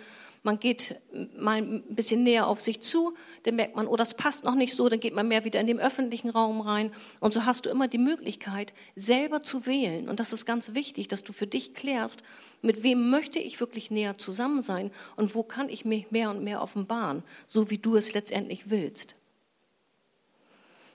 Man 0.48 0.60
geht 0.60 0.96
mal 1.38 1.58
ein 1.58 1.84
bisschen 1.94 2.24
näher 2.24 2.48
auf 2.48 2.62
sich 2.62 2.80
zu, 2.80 3.14
dann 3.44 3.58
merkt 3.58 3.76
man, 3.76 3.86
oh, 3.86 3.98
das 3.98 4.14
passt 4.14 4.46
noch 4.46 4.56
nicht 4.56 4.74
so, 4.74 4.88
dann 4.88 5.02
geht 5.02 5.14
man 5.14 5.28
mehr 5.28 5.44
wieder 5.44 5.60
in 5.60 5.68
den 5.68 5.78
öffentlichen 5.78 6.30
Raum 6.30 6.62
rein. 6.62 6.94
Und 7.20 7.34
so 7.34 7.44
hast 7.46 7.66
du 7.66 7.70
immer 7.70 7.90
die 7.90 7.98
Möglichkeit, 7.98 8.72
selber 8.96 9.44
zu 9.44 9.66
wählen. 9.66 10.08
Und 10.08 10.22
das 10.22 10.32
ist 10.32 10.46
ganz 10.46 10.74
wichtig, 10.74 11.10
dass 11.10 11.22
du 11.22 11.34
für 11.34 11.48
dich 11.48 11.74
klärst, 11.74 12.24
mit 12.62 12.82
wem 12.82 13.10
möchte 13.10 13.40
ich 13.40 13.60
wirklich 13.60 13.92
näher 13.92 14.18
zusammen 14.18 14.62
sein 14.62 14.90
und 15.18 15.36
wo 15.36 15.44
kann 15.44 15.68
ich 15.68 15.84
mich 15.84 16.12
mehr 16.12 16.30
und 16.30 16.46
mehr 16.46 16.62
offenbaren, 16.62 17.24
so 17.46 17.70
wie 17.70 17.78
du 17.78 17.98
es 17.98 18.14
letztendlich 18.14 18.70
willst. 18.70 19.16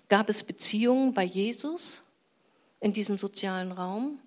Gab 0.08 0.30
es 0.30 0.44
Beziehungen 0.44 1.12
bei 1.12 1.24
Jesus 1.24 2.02
in 2.80 2.94
diesem 2.94 3.18
sozialen 3.18 3.70
Raum? 3.70 4.18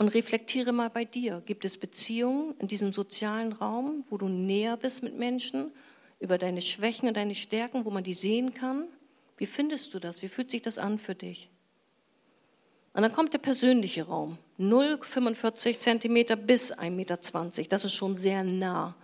Und 0.00 0.08
reflektiere 0.08 0.72
mal 0.72 0.88
bei 0.88 1.04
dir. 1.04 1.42
Gibt 1.44 1.66
es 1.66 1.76
Beziehungen 1.76 2.54
in 2.58 2.68
diesem 2.68 2.90
sozialen 2.90 3.52
Raum, 3.52 4.02
wo 4.08 4.16
du 4.16 4.28
näher 4.28 4.78
bist 4.78 5.02
mit 5.02 5.18
Menschen, 5.18 5.72
über 6.20 6.38
deine 6.38 6.62
Schwächen 6.62 7.06
und 7.06 7.18
deine 7.18 7.34
Stärken, 7.34 7.84
wo 7.84 7.90
man 7.90 8.02
die 8.02 8.14
sehen 8.14 8.54
kann? 8.54 8.86
Wie 9.36 9.44
findest 9.44 9.92
du 9.92 9.98
das? 9.98 10.22
Wie 10.22 10.28
fühlt 10.28 10.50
sich 10.50 10.62
das 10.62 10.78
an 10.78 10.98
für 10.98 11.14
dich? 11.14 11.50
Und 12.94 13.02
dann 13.02 13.12
kommt 13.12 13.34
der 13.34 13.40
persönliche 13.40 14.04
Raum. 14.04 14.38
0,45 14.58 15.78
Zentimeter 15.80 16.36
bis 16.36 16.72
1,20 16.72 16.90
Meter. 16.92 17.18
Das 17.68 17.84
ist 17.84 17.92
schon 17.92 18.16
sehr 18.16 18.42
nah. 18.42 18.94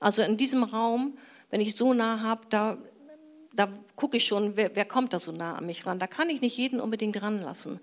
Also 0.00 0.22
in 0.22 0.38
diesem 0.38 0.62
Raum, 0.62 1.18
wenn 1.50 1.60
ich 1.60 1.76
so 1.76 1.92
nah 1.92 2.22
habe, 2.22 2.46
da, 2.48 2.78
da 3.52 3.68
gucke 3.96 4.16
ich 4.16 4.24
schon, 4.24 4.56
wer, 4.56 4.74
wer 4.74 4.86
kommt 4.86 5.12
da 5.12 5.20
so 5.20 5.30
nah 5.30 5.56
an 5.56 5.66
mich 5.66 5.84
ran. 5.84 5.98
Da 5.98 6.06
kann 6.06 6.30
ich 6.30 6.40
nicht 6.40 6.56
jeden 6.56 6.80
unbedingt 6.80 7.20
ranlassen. 7.20 7.80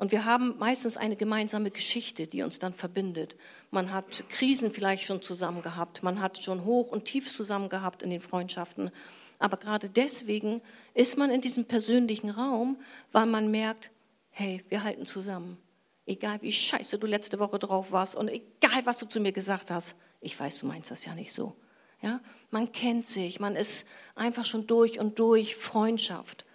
Und 0.00 0.12
wir 0.12 0.24
haben 0.24 0.56
meistens 0.56 0.96
eine 0.96 1.14
gemeinsame 1.14 1.70
Geschichte, 1.70 2.26
die 2.26 2.40
uns 2.42 2.58
dann 2.58 2.72
verbindet. 2.72 3.36
Man 3.70 3.92
hat 3.92 4.24
Krisen 4.30 4.72
vielleicht 4.72 5.04
schon 5.04 5.20
zusammen 5.20 5.60
gehabt, 5.60 6.02
man 6.02 6.22
hat 6.22 6.42
schon 6.42 6.64
hoch 6.64 6.90
und 6.90 7.04
tief 7.04 7.30
zusammen 7.30 7.68
gehabt 7.68 8.02
in 8.02 8.08
den 8.08 8.22
Freundschaften. 8.22 8.92
Aber 9.38 9.58
gerade 9.58 9.90
deswegen 9.90 10.62
ist 10.94 11.18
man 11.18 11.30
in 11.30 11.42
diesem 11.42 11.66
persönlichen 11.66 12.30
Raum, 12.30 12.80
weil 13.12 13.26
man 13.26 13.50
merkt, 13.50 13.90
hey, 14.30 14.64
wir 14.70 14.84
halten 14.84 15.04
zusammen. 15.04 15.58
Egal 16.06 16.40
wie 16.40 16.50
scheiße 16.50 16.98
du 16.98 17.06
letzte 17.06 17.38
Woche 17.38 17.58
drauf 17.58 17.92
warst 17.92 18.16
und 18.16 18.28
egal 18.28 18.86
was 18.86 18.96
du 19.00 19.06
zu 19.06 19.20
mir 19.20 19.32
gesagt 19.32 19.70
hast, 19.70 19.94
ich 20.22 20.40
weiß, 20.40 20.60
du 20.60 20.66
meinst 20.66 20.90
das 20.90 21.04
ja 21.04 21.14
nicht 21.14 21.34
so. 21.34 21.54
Ja, 22.00 22.20
man 22.50 22.72
kennt 22.72 23.06
sich, 23.10 23.38
man 23.38 23.54
ist 23.54 23.84
einfach 24.14 24.46
schon 24.46 24.66
durch 24.66 24.98
und 24.98 25.18
durch 25.18 25.56
Freundschaft. 25.56 26.46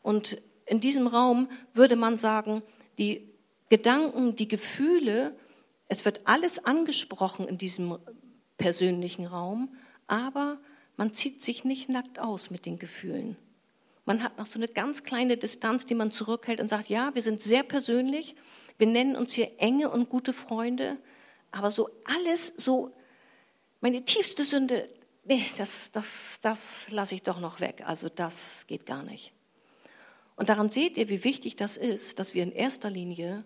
Und 0.00 0.40
in 0.72 0.80
diesem 0.80 1.06
Raum 1.06 1.50
würde 1.74 1.96
man 1.96 2.16
sagen, 2.16 2.62
die 2.96 3.28
Gedanken, 3.68 4.36
die 4.36 4.48
Gefühle, 4.48 5.36
es 5.88 6.06
wird 6.06 6.22
alles 6.24 6.64
angesprochen 6.64 7.46
in 7.46 7.58
diesem 7.58 7.98
persönlichen 8.56 9.26
Raum, 9.26 9.76
aber 10.06 10.56
man 10.96 11.12
zieht 11.12 11.42
sich 11.42 11.64
nicht 11.64 11.90
nackt 11.90 12.18
aus 12.18 12.48
mit 12.48 12.64
den 12.64 12.78
Gefühlen. 12.78 13.36
Man 14.06 14.22
hat 14.22 14.38
noch 14.38 14.46
so 14.46 14.58
eine 14.58 14.66
ganz 14.66 15.04
kleine 15.04 15.36
Distanz, 15.36 15.84
die 15.84 15.94
man 15.94 16.10
zurückhält 16.10 16.58
und 16.58 16.68
sagt, 16.68 16.88
ja, 16.88 17.14
wir 17.14 17.22
sind 17.22 17.42
sehr 17.42 17.64
persönlich, 17.64 18.34
wir 18.78 18.86
nennen 18.86 19.14
uns 19.14 19.34
hier 19.34 19.50
enge 19.58 19.90
und 19.90 20.08
gute 20.08 20.32
Freunde, 20.32 20.96
aber 21.50 21.70
so 21.70 21.90
alles, 22.04 22.54
so 22.56 22.92
meine 23.82 24.06
tiefste 24.06 24.46
Sünde, 24.46 24.88
nee, 25.24 25.44
das, 25.58 25.90
das, 25.92 26.38
das 26.40 26.88
lasse 26.88 27.14
ich 27.14 27.22
doch 27.22 27.40
noch 27.40 27.60
weg. 27.60 27.82
Also 27.84 28.08
das 28.08 28.64
geht 28.66 28.86
gar 28.86 29.02
nicht. 29.02 29.34
Und 30.42 30.48
daran 30.48 30.70
seht 30.70 30.96
ihr, 30.96 31.08
wie 31.08 31.22
wichtig 31.22 31.54
das 31.54 31.76
ist, 31.76 32.18
dass 32.18 32.34
wir 32.34 32.42
in 32.42 32.50
erster 32.50 32.90
Linie 32.90 33.44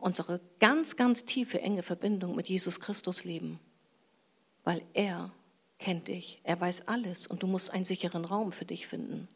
unsere 0.00 0.40
ganz, 0.58 0.96
ganz 0.96 1.24
tiefe, 1.24 1.60
enge 1.60 1.84
Verbindung 1.84 2.34
mit 2.34 2.48
Jesus 2.48 2.80
Christus 2.80 3.22
leben. 3.22 3.60
Weil 4.64 4.82
er 4.94 5.30
kennt 5.78 6.08
dich, 6.08 6.40
er 6.42 6.60
weiß 6.60 6.88
alles 6.88 7.28
und 7.28 7.44
du 7.44 7.46
musst 7.46 7.70
einen 7.70 7.84
sicheren 7.84 8.24
Raum 8.24 8.50
für 8.50 8.64
dich 8.64 8.88
finden. 8.88 9.28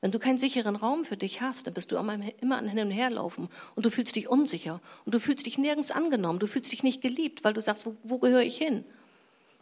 Wenn 0.00 0.10
du 0.10 0.18
keinen 0.18 0.36
sicheren 0.36 0.74
Raum 0.74 1.04
für 1.04 1.16
dich 1.16 1.42
hast, 1.42 1.68
dann 1.68 1.74
bist 1.74 1.92
du 1.92 1.96
immer 1.96 2.58
an 2.58 2.68
hin 2.68 2.80
und 2.80 2.90
her 2.90 3.10
laufen 3.10 3.48
und 3.76 3.86
du 3.86 3.90
fühlst 3.92 4.16
dich 4.16 4.26
unsicher 4.28 4.80
und 5.04 5.14
du 5.14 5.20
fühlst 5.20 5.46
dich 5.46 5.58
nirgends 5.58 5.92
angenommen, 5.92 6.40
du 6.40 6.48
fühlst 6.48 6.72
dich 6.72 6.82
nicht 6.82 7.02
geliebt, 7.02 7.44
weil 7.44 7.52
du 7.52 7.62
sagst, 7.62 7.86
wo, 7.86 7.94
wo 8.02 8.18
gehöre 8.18 8.42
ich 8.42 8.58
hin? 8.58 8.84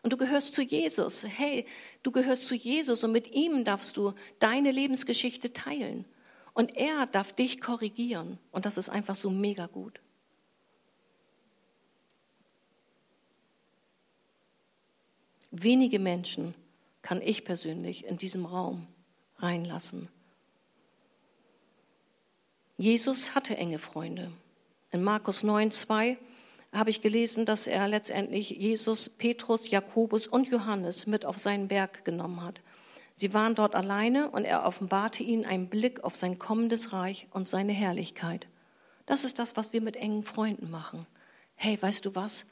Und 0.03 0.15
du 0.15 0.17
gehörst 0.17 0.55
zu 0.55 0.63
Jesus. 0.63 1.27
Hey, 1.29 1.67
du 2.03 2.11
gehörst 2.11 2.49
zu 2.49 2.55
Jesus 2.55 3.05
und 3.05 3.13
mit 3.13 3.35
ihm 3.35 3.67
darfst 3.67 3.99
du 3.99 4.15
deine 4.39 4.71
Lebensgeschichte 4.71 5.53
teilen. 5.53 6.07
Und 6.55 6.77
er 6.77 7.07
darf 7.07 7.33
dich 7.33 7.61
korrigieren. 7.61 8.39
Und 8.53 8.65
das 8.65 8.79
ist 8.79 8.89
einfach 8.89 9.17
so 9.17 9.29
mega 9.29 9.67
gut. 9.67 10.01
Wenige 15.51 15.99
Menschen 15.99 16.55
kann 17.03 17.21
ich 17.21 17.45
persönlich 17.45 18.05
in 18.07 18.17
diesem 18.17 18.47
Raum 18.47 18.87
reinlassen. 19.39 20.09
Jesus 22.77 23.35
hatte 23.35 23.57
enge 23.57 23.79
Freunde. 23.79 24.33
In 24.91 25.03
Markus 25.03 25.43
9, 25.43 25.71
2 25.71 26.19
habe 26.73 26.91
ich 26.91 27.03
gelesen, 27.03 27.47
dass 27.47 27.69
er 27.69 27.87
letztendlich 27.87 28.51
Jesus, 28.51 29.09
Petrus, 29.09 29.71
Jakobus 29.71 30.27
und 30.27 30.49
Johannes 30.49 31.07
mit 31.07 31.25
auf 31.25 31.39
seinen 31.39 31.69
Berg 31.69 32.05
genommen 32.05 32.43
hat. 32.43 32.61
Sie 33.17 33.33
waren 33.33 33.55
dort 33.55 33.77
alleine 33.77 34.31
und 34.31 34.45
er 34.45 34.65
offenbarte 34.65 35.23
ihnen 35.23 35.45
einen 35.45 35.69
Blick 35.69 36.03
auf 36.03 36.17
sein 36.17 36.39
kommendes 36.39 36.93
Reich 36.93 37.29
und 37.31 37.49
seine 37.49 37.73
Herrlichkeit. 37.73 38.49
Das 39.07 39.23
ist 39.23 39.39
das, 39.39 39.57
was 39.57 39.73
wir 39.73 39.81
mit 39.81 39.97
engen 39.97 40.25
Freunden 40.25 40.71
machen. 40.71 41.07
Hey, 41.55 41.81
weißt 41.81 42.05
du 42.05 42.15
was? 42.15 42.45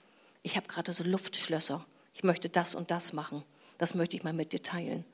Ich 0.43 0.57
habe 0.57 0.69
gerade 0.69 0.93
so 0.93 1.03
Luftschlösser. 1.03 1.85
Ich 2.15 2.23
möchte 2.23 2.49
das 2.49 2.75
und 2.75 2.91
das 2.91 3.13
machen. 3.13 3.43
Das 3.79 3.95
möchte 3.95 4.17
ich 4.17 4.23
mal 4.23 4.33
mit 4.33 4.53
dir 4.53 4.63
teilen. 4.63 5.05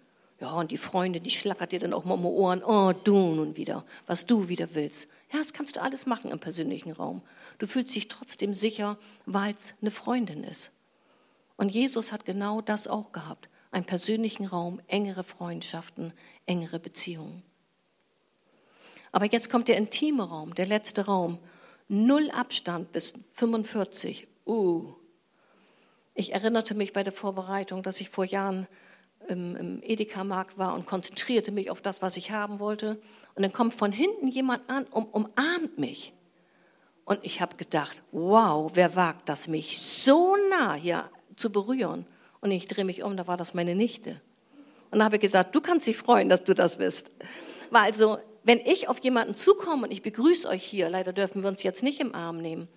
Ja, 0.40 0.52
und 0.52 0.70
die 0.70 0.76
Freunde, 0.76 1.20
die 1.20 1.30
schlackert 1.30 1.72
dir 1.72 1.80
dann 1.80 1.94
auch 1.94 2.04
mal 2.04 2.14
um 2.14 2.22
die 2.22 2.28
Ohren. 2.28 2.62
Oh, 2.62 2.92
du 2.92 3.34
nun 3.34 3.56
wieder, 3.56 3.84
was 4.06 4.26
du 4.26 4.48
wieder 4.48 4.74
willst. 4.74 5.08
Ja, 5.32 5.38
das 5.38 5.52
kannst 5.52 5.76
du 5.76 5.82
alles 5.82 6.06
machen 6.06 6.30
im 6.30 6.38
persönlichen 6.38 6.92
Raum. 6.92 7.22
Du 7.58 7.66
fühlst 7.66 7.94
dich 7.94 8.08
trotzdem 8.08 8.52
sicher, 8.52 8.98
weil 9.24 9.54
es 9.58 9.74
eine 9.80 9.90
Freundin 9.90 10.44
ist. 10.44 10.70
Und 11.56 11.70
Jesus 11.70 12.12
hat 12.12 12.24
genau 12.24 12.60
das 12.60 12.86
auch 12.86 13.12
gehabt 13.12 13.48
einen 13.70 13.84
persönlichen 13.84 14.46
Raum, 14.46 14.80
engere 14.86 15.24
Freundschaften, 15.24 16.12
engere 16.46 16.78
Beziehungen. 16.78 17.42
Aber 19.12 19.26
jetzt 19.26 19.50
kommt 19.50 19.68
der 19.68 19.76
intime 19.76 20.28
Raum, 20.28 20.54
der 20.54 20.66
letzte 20.66 21.06
Raum. 21.06 21.38
Null 21.88 22.30
Abstand 22.30 22.92
bis 22.92 23.14
45. 23.34 24.28
Uh. 24.46 24.92
Ich 26.14 26.34
erinnerte 26.34 26.74
mich 26.74 26.92
bei 26.92 27.02
der 27.02 27.12
Vorbereitung, 27.12 27.82
dass 27.82 28.00
ich 28.00 28.10
vor 28.10 28.24
Jahren 28.24 28.66
im, 29.28 29.56
im 29.56 29.82
Edeka-Markt 29.82 30.58
war 30.58 30.74
und 30.74 30.86
konzentrierte 30.86 31.52
mich 31.52 31.70
auf 31.70 31.80
das, 31.80 32.02
was 32.02 32.16
ich 32.16 32.30
haben 32.30 32.58
wollte. 32.58 33.00
Und 33.34 33.42
dann 33.42 33.52
kommt 33.52 33.74
von 33.74 33.92
hinten 33.92 34.28
jemand 34.28 34.68
an 34.68 34.84
und 34.84 35.06
umarmt 35.06 35.78
mich. 35.78 36.12
Und 37.04 37.20
ich 37.22 37.40
habe 37.40 37.56
gedacht, 37.56 38.02
wow, 38.12 38.70
wer 38.74 38.94
wagt 38.94 39.28
das, 39.28 39.48
mich 39.48 39.80
so 39.80 40.36
nah 40.50 40.74
hier 40.74 41.10
zu 41.36 41.50
berühren? 41.50 42.04
Und 42.40 42.50
ich 42.50 42.68
drehe 42.68 42.84
mich 42.84 43.02
um, 43.02 43.16
da 43.16 43.26
war 43.26 43.36
das 43.36 43.54
meine 43.54 43.74
Nichte. 43.74 44.20
Und 44.90 45.00
da 45.00 45.04
habe 45.04 45.16
ich 45.16 45.22
gesagt, 45.22 45.54
du 45.54 45.60
kannst 45.60 45.86
dich 45.86 45.96
freuen, 45.96 46.28
dass 46.28 46.44
du 46.44 46.54
das 46.54 46.78
bist. 46.78 47.10
Weil 47.70 47.82
also, 47.82 48.18
wenn 48.44 48.60
ich 48.60 48.88
auf 48.88 48.98
jemanden 49.00 49.34
zukomme 49.34 49.84
und 49.84 49.90
ich 49.90 50.02
begrüße 50.02 50.48
euch 50.48 50.64
hier, 50.64 50.88
leider 50.88 51.12
dürfen 51.12 51.42
wir 51.42 51.48
uns 51.48 51.62
jetzt 51.62 51.82
nicht 51.82 52.00
im 52.00 52.14
Arm 52.14 52.38
nehmen, 52.38 52.68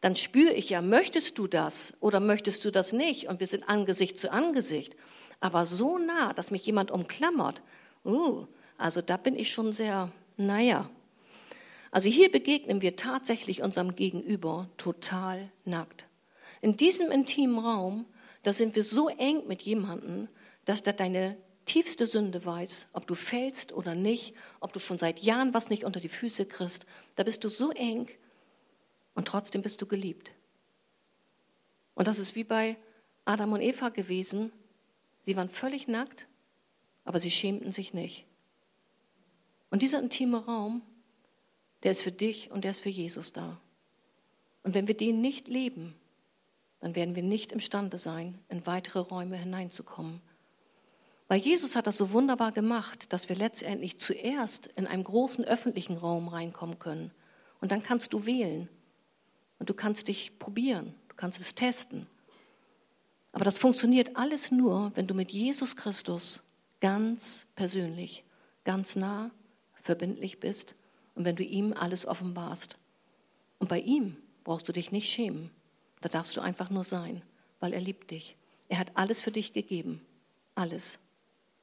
dann 0.00 0.16
spüre 0.16 0.52
ich 0.52 0.68
ja, 0.68 0.82
möchtest 0.82 1.38
du 1.38 1.46
das 1.46 1.94
oder 2.00 2.20
möchtest 2.20 2.64
du 2.64 2.70
das 2.70 2.92
nicht? 2.92 3.28
Und 3.28 3.40
wir 3.40 3.46
sind 3.46 3.68
Angesicht 3.68 4.18
zu 4.18 4.30
Angesicht. 4.30 4.94
Aber 5.40 5.64
so 5.66 5.98
nah, 5.98 6.32
dass 6.32 6.50
mich 6.50 6.66
jemand 6.66 6.90
umklammert, 6.90 7.62
uh, 8.04 8.46
also 8.78 9.00
da 9.00 9.16
bin 9.16 9.36
ich 9.36 9.50
schon 9.50 9.72
sehr, 9.72 10.12
naja. 10.36 10.90
Also 11.90 12.10
hier 12.10 12.30
begegnen 12.30 12.82
wir 12.82 12.96
tatsächlich 12.96 13.62
unserem 13.62 13.96
Gegenüber 13.96 14.68
total 14.76 15.50
nackt. 15.64 16.06
In 16.60 16.76
diesem 16.76 17.10
intimen 17.10 17.58
Raum 17.58 18.06
da 18.46 18.52
sind 18.52 18.76
wir 18.76 18.84
so 18.84 19.08
eng 19.08 19.48
mit 19.48 19.62
jemandem, 19.62 20.28
dass 20.66 20.84
der 20.84 20.92
deine 20.92 21.36
tiefste 21.64 22.06
Sünde 22.06 22.44
weiß, 22.44 22.86
ob 22.92 23.08
du 23.08 23.16
fällst 23.16 23.72
oder 23.72 23.96
nicht, 23.96 24.36
ob 24.60 24.72
du 24.72 24.78
schon 24.78 24.98
seit 24.98 25.18
Jahren 25.18 25.52
was 25.52 25.68
nicht 25.68 25.82
unter 25.82 25.98
die 25.98 26.08
Füße 26.08 26.46
kriegst. 26.46 26.86
Da 27.16 27.24
bist 27.24 27.42
du 27.42 27.48
so 27.48 27.72
eng 27.72 28.08
und 29.16 29.26
trotzdem 29.26 29.62
bist 29.62 29.82
du 29.82 29.86
geliebt. 29.86 30.30
Und 31.96 32.06
das 32.06 32.20
ist 32.20 32.36
wie 32.36 32.44
bei 32.44 32.76
Adam 33.24 33.52
und 33.52 33.62
Eva 33.62 33.88
gewesen. 33.88 34.52
Sie 35.22 35.34
waren 35.34 35.50
völlig 35.50 35.88
nackt, 35.88 36.28
aber 37.04 37.18
sie 37.18 37.32
schämten 37.32 37.72
sich 37.72 37.94
nicht. 37.94 38.26
Und 39.70 39.82
dieser 39.82 39.98
intime 39.98 40.44
Raum, 40.44 40.82
der 41.82 41.90
ist 41.90 42.02
für 42.02 42.12
dich 42.12 42.52
und 42.52 42.62
der 42.62 42.70
ist 42.70 42.80
für 42.80 42.90
Jesus 42.90 43.32
da. 43.32 43.60
Und 44.62 44.76
wenn 44.76 44.86
wir 44.86 44.96
den 44.96 45.20
nicht 45.20 45.48
leben, 45.48 45.96
dann 46.86 46.94
werden 46.94 47.16
wir 47.16 47.24
nicht 47.24 47.50
imstande 47.50 47.98
sein, 47.98 48.38
in 48.48 48.64
weitere 48.64 49.00
Räume 49.00 49.36
hineinzukommen. 49.36 50.20
Weil 51.26 51.40
Jesus 51.40 51.74
hat 51.74 51.88
das 51.88 51.96
so 51.96 52.12
wunderbar 52.12 52.52
gemacht, 52.52 53.06
dass 53.08 53.28
wir 53.28 53.34
letztendlich 53.34 53.98
zuerst 53.98 54.68
in 54.76 54.86
einem 54.86 55.02
großen 55.02 55.44
öffentlichen 55.44 55.96
Raum 55.96 56.28
reinkommen 56.28 56.78
können. 56.78 57.10
Und 57.60 57.72
dann 57.72 57.82
kannst 57.82 58.12
du 58.12 58.24
wählen. 58.24 58.68
Und 59.58 59.68
du 59.68 59.74
kannst 59.74 60.06
dich 60.06 60.38
probieren. 60.38 60.94
Du 61.08 61.16
kannst 61.16 61.40
es 61.40 61.56
testen. 61.56 62.06
Aber 63.32 63.44
das 63.44 63.58
funktioniert 63.58 64.14
alles 64.14 64.52
nur, 64.52 64.92
wenn 64.94 65.08
du 65.08 65.14
mit 65.14 65.32
Jesus 65.32 65.74
Christus 65.74 66.40
ganz 66.80 67.46
persönlich, 67.56 68.22
ganz 68.62 68.94
nah, 68.94 69.32
verbindlich 69.82 70.38
bist 70.38 70.76
und 71.16 71.24
wenn 71.24 71.34
du 71.34 71.42
ihm 71.42 71.72
alles 71.72 72.06
offenbarst. 72.06 72.78
Und 73.58 73.68
bei 73.68 73.80
ihm 73.80 74.18
brauchst 74.44 74.68
du 74.68 74.72
dich 74.72 74.92
nicht 74.92 75.10
schämen. 75.10 75.50
Da 76.00 76.08
darfst 76.08 76.36
du 76.36 76.40
einfach 76.40 76.70
nur 76.70 76.84
sein, 76.84 77.22
weil 77.60 77.72
er 77.72 77.80
liebt 77.80 78.10
dich. 78.10 78.36
Er 78.68 78.78
hat 78.78 78.92
alles 78.94 79.20
für 79.20 79.30
dich 79.30 79.52
gegeben. 79.52 80.00
Alles 80.54 80.98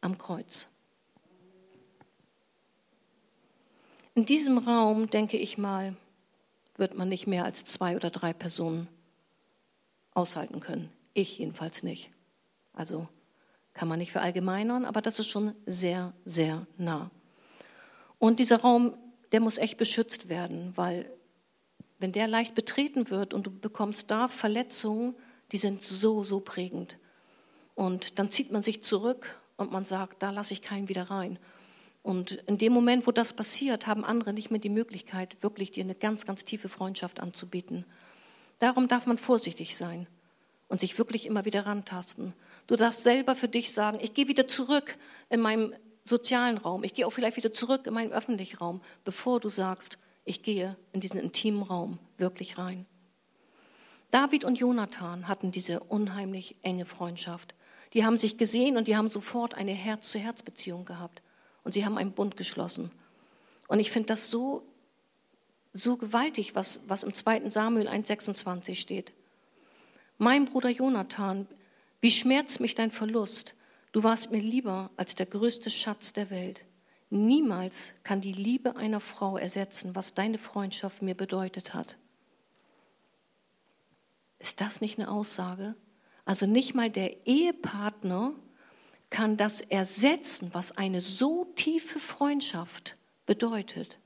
am 0.01 0.17
Kreuz. 0.17 0.67
In 4.15 4.25
diesem 4.25 4.59
Raum, 4.59 5.09
denke 5.09 5.37
ich 5.37 5.57
mal, 5.57 5.95
wird 6.77 6.95
man 6.95 7.09
nicht 7.09 7.27
mehr 7.27 7.45
als 7.45 7.65
zwei 7.65 7.95
oder 7.95 8.09
drei 8.09 8.33
Personen 8.33 8.87
aushalten 10.13 10.59
können. 10.59 10.91
Ich 11.13 11.39
jedenfalls 11.39 11.83
nicht. 11.83 12.11
Also 12.73 13.07
kann 13.73 13.87
man 13.87 13.99
nicht 13.99 14.11
verallgemeinern, 14.11 14.85
aber 14.85 15.01
das 15.01 15.19
ist 15.19 15.29
schon 15.29 15.55
sehr, 15.65 16.13
sehr 16.25 16.67
nah. 16.77 17.09
Und 18.19 18.39
dieser 18.39 18.61
Raum, 18.61 18.95
der 19.31 19.39
muss 19.39 19.57
echt 19.57 19.77
beschützt 19.77 20.29
werden, 20.29 20.73
weil 20.75 21.11
wenn 22.03 22.11
der 22.11 22.27
leicht 22.27 22.53
betreten 22.53 23.09
wird 23.09 23.33
und 23.33 23.47
du 23.47 23.49
bekommst 23.49 24.11
da 24.11 24.27
Verletzungen, 24.27 25.15
die 25.53 25.57
sind 25.57 25.83
so, 25.83 26.25
so 26.25 26.41
prägend. 26.41 26.97
Und 27.75 28.19
dann 28.19 28.29
zieht 28.29 28.51
man 28.51 28.61
sich 28.61 28.83
zurück 28.83 29.39
und 29.55 29.71
man 29.71 29.85
sagt, 29.85 30.21
da 30.21 30.29
lasse 30.29 30.51
ich 30.51 30.61
keinen 30.61 30.89
wieder 30.89 31.03
rein. 31.03 31.39
Und 32.01 32.31
in 32.45 32.57
dem 32.57 32.73
Moment, 32.73 33.07
wo 33.07 33.13
das 33.13 33.31
passiert, 33.31 33.87
haben 33.87 34.03
andere 34.03 34.33
nicht 34.33 34.51
mehr 34.51 34.59
die 34.59 34.67
Möglichkeit, 34.67 35.37
wirklich 35.41 35.71
dir 35.71 35.85
eine 35.85 35.95
ganz, 35.95 36.25
ganz 36.25 36.43
tiefe 36.43 36.67
Freundschaft 36.67 37.21
anzubieten. 37.21 37.85
Darum 38.59 38.89
darf 38.89 39.05
man 39.05 39.17
vorsichtig 39.17 39.77
sein 39.77 40.05
und 40.67 40.81
sich 40.81 40.97
wirklich 40.97 41.25
immer 41.25 41.45
wieder 41.45 41.65
rantasten. 41.65 42.33
Du 42.67 42.75
darfst 42.75 43.03
selber 43.03 43.37
für 43.37 43.47
dich 43.47 43.71
sagen, 43.71 43.99
ich 44.01 44.13
gehe 44.13 44.27
wieder 44.27 44.49
zurück 44.49 44.97
in 45.29 45.39
meinem 45.39 45.73
sozialen 46.03 46.57
Raum, 46.57 46.83
ich 46.83 46.93
gehe 46.95 47.07
auch 47.07 47.13
vielleicht 47.13 47.37
wieder 47.37 47.53
zurück 47.53 47.87
in 47.87 47.93
meinen 47.93 48.11
öffentlichen 48.11 48.57
Raum, 48.57 48.81
bevor 49.05 49.39
du 49.39 49.47
sagst, 49.47 49.97
ich 50.25 50.43
gehe 50.43 50.77
in 50.91 51.01
diesen 51.01 51.19
intimen 51.19 51.63
Raum 51.63 51.99
wirklich 52.17 52.57
rein. 52.57 52.85
David 54.11 54.43
und 54.43 54.59
Jonathan 54.59 55.27
hatten 55.27 55.51
diese 55.51 55.79
unheimlich 55.79 56.55
enge 56.61 56.85
Freundschaft. 56.85 57.55
Die 57.93 58.05
haben 58.05 58.17
sich 58.17 58.37
gesehen 58.37 58.77
und 58.77 58.87
die 58.87 58.95
haben 58.95 59.09
sofort 59.09 59.53
eine 59.55 59.73
Herz-zu-Herz-Beziehung 59.73 60.85
gehabt 60.85 61.21
und 61.63 61.73
sie 61.73 61.85
haben 61.85 61.97
einen 61.97 62.11
Bund 62.11 62.37
geschlossen. 62.37 62.91
Und 63.67 63.79
ich 63.79 63.91
finde 63.91 64.07
das 64.07 64.29
so, 64.29 64.63
so 65.73 65.97
gewaltig, 65.97 66.55
was, 66.55 66.79
was 66.87 67.03
im 67.03 67.13
2. 67.13 67.49
Samuel 67.49 67.87
1,26 67.87 68.75
steht. 68.75 69.11
Mein 70.17 70.45
Bruder 70.45 70.69
Jonathan, 70.69 71.47
wie 72.01 72.11
schmerzt 72.11 72.59
mich 72.59 72.75
dein 72.75 72.91
Verlust? 72.91 73.55
Du 73.93 74.03
warst 74.03 74.31
mir 74.31 74.41
lieber 74.41 74.91
als 74.95 75.15
der 75.15 75.25
größte 75.25 75.69
Schatz 75.69 76.13
der 76.13 76.29
Welt. 76.29 76.65
Niemals 77.13 77.93
kann 78.03 78.21
die 78.21 78.33
Liebe 78.33 78.75
einer 78.75 78.99
Frau 78.99 79.37
ersetzen, 79.37 79.95
was 79.95 80.15
deine 80.15 80.39
Freundschaft 80.39 81.03
mir 81.03 81.13
bedeutet 81.13 81.75
hat. 81.75 81.95
Ist 84.39 84.61
das 84.61 84.81
nicht 84.81 84.97
eine 84.97 85.11
Aussage? 85.11 85.75
Also 86.25 86.47
nicht 86.47 86.73
mal 86.73 86.89
der 86.89 87.27
Ehepartner 87.27 88.33
kann 89.11 89.37
das 89.37 89.61
ersetzen, 89.61 90.49
was 90.53 90.75
eine 90.75 91.01
so 91.01 91.45
tiefe 91.55 91.99
Freundschaft 91.99 92.97
bedeutet. 93.27 93.99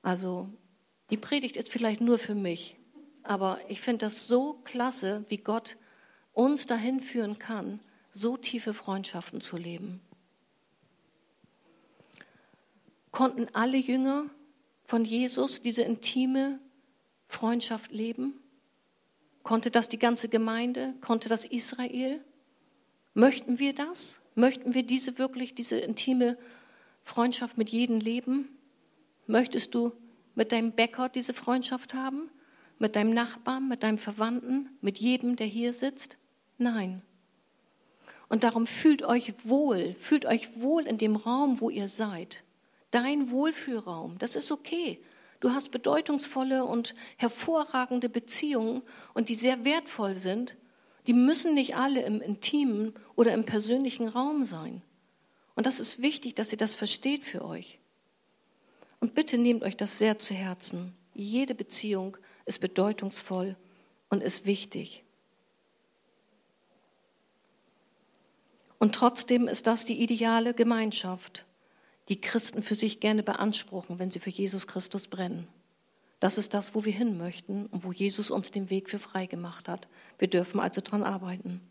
Also 0.00 0.48
die 1.10 1.18
Predigt 1.18 1.56
ist 1.56 1.68
vielleicht 1.68 2.00
nur 2.00 2.18
für 2.18 2.34
mich, 2.34 2.78
aber 3.24 3.60
ich 3.68 3.82
finde 3.82 4.06
das 4.06 4.26
so 4.26 4.54
klasse, 4.64 5.26
wie 5.28 5.36
Gott 5.36 5.76
uns 6.32 6.66
dahin 6.66 7.00
führen 7.00 7.38
kann, 7.38 7.78
so 8.14 8.38
tiefe 8.38 8.72
Freundschaften 8.72 9.42
zu 9.42 9.58
leben. 9.58 10.00
Konnten 13.12 13.46
alle 13.52 13.76
Jünger 13.76 14.24
von 14.84 15.04
Jesus 15.04 15.60
diese 15.60 15.82
intime 15.82 16.58
Freundschaft 17.28 17.92
leben? 17.92 18.40
Konnte 19.42 19.70
das 19.70 19.88
die 19.88 19.98
ganze 19.98 20.28
Gemeinde? 20.28 20.94
Konnte 21.02 21.28
das 21.28 21.44
Israel? 21.44 22.24
Möchten 23.12 23.58
wir 23.58 23.74
das? 23.74 24.18
Möchten 24.34 24.72
wir 24.72 24.82
diese 24.82 25.18
wirklich, 25.18 25.54
diese 25.54 25.76
intime 25.76 26.38
Freundschaft 27.04 27.58
mit 27.58 27.68
jedem 27.68 28.00
leben? 28.00 28.48
Möchtest 29.26 29.74
du 29.74 29.92
mit 30.34 30.50
deinem 30.50 30.72
Bäcker 30.72 31.10
diese 31.10 31.34
Freundschaft 31.34 31.92
haben? 31.92 32.30
Mit 32.78 32.96
deinem 32.96 33.12
Nachbarn, 33.12 33.68
mit 33.68 33.82
deinem 33.82 33.98
Verwandten, 33.98 34.70
mit 34.80 34.96
jedem, 34.96 35.36
der 35.36 35.46
hier 35.46 35.74
sitzt? 35.74 36.16
Nein. 36.56 37.02
Und 38.30 38.42
darum 38.42 38.66
fühlt 38.66 39.02
euch 39.02 39.34
wohl, 39.44 39.94
fühlt 40.00 40.24
euch 40.24 40.58
wohl 40.58 40.86
in 40.86 40.96
dem 40.96 41.16
Raum, 41.16 41.60
wo 41.60 41.68
ihr 41.68 41.88
seid. 41.88 42.42
Dein 42.92 43.30
Wohlfühlraum, 43.30 44.18
das 44.18 44.36
ist 44.36 44.52
okay. 44.52 45.02
Du 45.40 45.50
hast 45.50 45.70
bedeutungsvolle 45.70 46.64
und 46.64 46.94
hervorragende 47.16 48.08
Beziehungen 48.08 48.82
und 49.14 49.28
die 49.28 49.34
sehr 49.34 49.64
wertvoll 49.64 50.16
sind. 50.18 50.56
Die 51.08 51.14
müssen 51.14 51.54
nicht 51.54 51.74
alle 51.74 52.02
im 52.02 52.20
intimen 52.20 52.94
oder 53.16 53.32
im 53.32 53.44
persönlichen 53.44 54.06
Raum 54.06 54.44
sein. 54.44 54.82
Und 55.56 55.66
das 55.66 55.80
ist 55.80 56.00
wichtig, 56.00 56.36
dass 56.36 56.52
ihr 56.52 56.58
das 56.58 56.76
versteht 56.76 57.24
für 57.24 57.44
euch. 57.44 57.80
Und 59.00 59.14
bitte 59.14 59.36
nehmt 59.36 59.64
euch 59.64 59.76
das 59.76 59.98
sehr 59.98 60.18
zu 60.18 60.32
Herzen. 60.32 60.94
Jede 61.12 61.56
Beziehung 61.56 62.16
ist 62.44 62.60
bedeutungsvoll 62.60 63.56
und 64.10 64.22
ist 64.22 64.46
wichtig. 64.46 65.02
Und 68.78 68.94
trotzdem 68.94 69.48
ist 69.48 69.66
das 69.66 69.84
die 69.84 70.02
ideale 70.02 70.54
Gemeinschaft, 70.54 71.44
die 72.12 72.20
Christen 72.20 72.62
für 72.62 72.74
sich 72.74 73.00
gerne 73.00 73.22
beanspruchen, 73.22 73.98
wenn 73.98 74.10
sie 74.10 74.18
für 74.18 74.28
Jesus 74.28 74.66
Christus 74.66 75.06
brennen. 75.06 75.48
Das 76.20 76.36
ist 76.36 76.52
das, 76.52 76.74
wo 76.74 76.84
wir 76.84 76.92
hin 76.92 77.16
möchten 77.16 77.64
und 77.68 77.84
wo 77.84 77.90
Jesus 77.90 78.30
uns 78.30 78.50
den 78.50 78.68
Weg 78.68 78.90
für 78.90 78.98
frei 78.98 79.24
gemacht 79.24 79.66
hat. 79.66 79.88
Wir 80.18 80.28
dürfen 80.28 80.60
also 80.60 80.82
dran 80.82 81.04
arbeiten. 81.04 81.62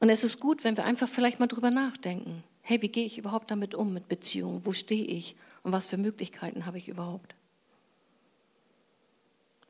Und 0.00 0.08
es 0.08 0.24
ist 0.24 0.40
gut, 0.40 0.64
wenn 0.64 0.78
wir 0.78 0.86
einfach 0.86 1.10
vielleicht 1.10 1.38
mal 1.40 1.46
drüber 1.46 1.70
nachdenken. 1.70 2.42
Hey, 2.62 2.80
wie 2.80 2.88
gehe 2.88 3.04
ich 3.04 3.18
überhaupt 3.18 3.50
damit 3.50 3.74
um 3.74 3.92
mit 3.92 4.08
Beziehungen? 4.08 4.64
Wo 4.64 4.72
stehe 4.72 5.04
ich? 5.04 5.36
Und 5.62 5.72
was 5.72 5.84
für 5.84 5.98
Möglichkeiten 5.98 6.64
habe 6.64 6.78
ich 6.78 6.88
überhaupt? 6.88 7.34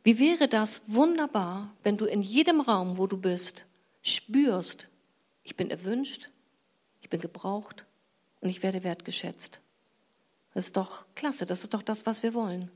Wie 0.05 0.21
wäre 0.21 0.47
das 0.47 0.83
wunderbar, 0.87 1.73
wenn 1.83 1.97
du 1.97 2.05
in 2.05 2.23
jedem 2.23 2.61
Raum, 2.61 2.97
wo 2.97 3.09
du 3.09 3.17
bist, 3.17 3.65
spürst, 4.03 4.87
ich 5.43 5.57
bin 5.57 5.69
erwünscht, 5.69 6.31
ich 7.01 7.11
bin 7.11 7.21
gebraucht 7.21 7.87
und 8.41 8.49
ich 8.49 8.63
werde 8.63 8.85
wertgeschätzt. 8.85 9.61
Das 10.55 10.67
ist 10.67 10.77
doch 10.77 11.07
klasse, 11.15 11.47
das 11.47 11.63
ist 11.63 11.75
doch 11.75 11.83
das, 11.83 12.07
was 12.07 12.23
wir 12.23 12.35
wollen. 12.35 12.71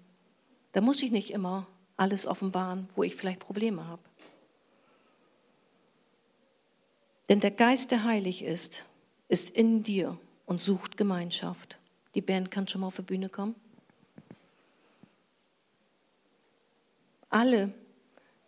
Da 0.73 0.81
muss 0.81 1.03
ich 1.03 1.11
nicht 1.11 1.31
immer 1.31 1.67
alles 1.97 2.27
offenbaren, 2.27 2.89
wo 2.95 3.03
ich 3.03 3.17
vielleicht 3.17 3.41
Probleme 3.41 3.87
habe. 3.87 4.03
Denn 7.29 7.41
der 7.41 7.51
Geist, 7.51 7.91
der 7.91 8.05
heilig 8.05 8.43
ist, 8.43 8.85
ist 9.29 9.51
in 9.51 9.83
dir 9.83 10.19
und 10.47 10.61
sucht 10.61 10.97
Gemeinschaft. 10.97 11.79
Die 12.15 12.21
Band 12.21 12.51
kann 12.51 12.67
schon 12.67 12.81
mal 12.81 12.89
auf 12.89 12.97
die 12.97 13.03
Bühne 13.03 13.29
kommen. 13.29 13.55
Alle, 17.29 17.73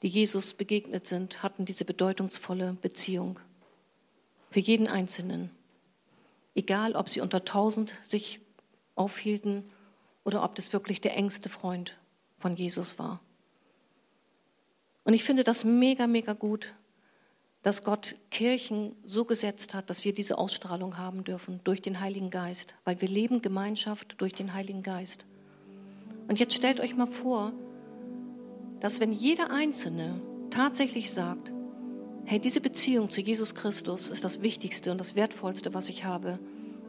die 0.02 0.08
Jesus 0.08 0.54
begegnet 0.54 1.06
sind, 1.06 1.44
hatten 1.44 1.64
diese 1.64 1.84
bedeutungsvolle 1.84 2.76
Beziehung. 2.82 3.38
Für 4.50 4.58
jeden 4.58 4.88
Einzelnen. 4.88 5.50
Egal, 6.54 6.94
ob 6.94 7.08
sie 7.08 7.20
unter 7.20 7.44
tausend 7.44 7.94
sich 8.04 8.40
aufhielten 8.94 9.64
oder 10.24 10.44
ob 10.44 10.54
das 10.54 10.72
wirklich 10.72 11.00
der 11.00 11.16
engste 11.16 11.48
Freund 11.48 11.96
von 12.38 12.56
Jesus 12.56 12.98
war. 12.98 13.20
Und 15.04 15.14
ich 15.14 15.24
finde 15.24 15.44
das 15.44 15.64
mega, 15.64 16.06
mega 16.06 16.32
gut, 16.32 16.74
dass 17.62 17.84
Gott 17.84 18.16
Kirchen 18.30 18.94
so 19.04 19.24
gesetzt 19.24 19.72
hat, 19.72 19.88
dass 19.88 20.04
wir 20.04 20.12
diese 20.12 20.38
Ausstrahlung 20.38 20.98
haben 20.98 21.24
dürfen 21.24 21.60
durch 21.64 21.80
den 21.80 22.00
Heiligen 22.00 22.30
Geist, 22.30 22.74
weil 22.84 23.00
wir 23.00 23.08
leben 23.08 23.40
Gemeinschaft 23.40 24.16
durch 24.18 24.32
den 24.32 24.52
Heiligen 24.52 24.82
Geist. 24.82 25.24
Und 26.28 26.38
jetzt 26.38 26.54
stellt 26.54 26.80
euch 26.80 26.96
mal 26.96 27.06
vor, 27.06 27.52
dass 28.80 29.00
wenn 29.00 29.12
jeder 29.12 29.50
Einzelne 29.50 30.20
tatsächlich 30.50 31.12
sagt, 31.12 31.52
hey, 32.24 32.38
diese 32.38 32.60
Beziehung 32.60 33.10
zu 33.10 33.20
Jesus 33.20 33.54
Christus 33.54 34.08
ist 34.08 34.24
das 34.24 34.42
Wichtigste 34.42 34.90
und 34.90 34.98
das 34.98 35.14
Wertvollste, 35.14 35.74
was 35.74 35.88
ich 35.88 36.04
habe, 36.04 36.38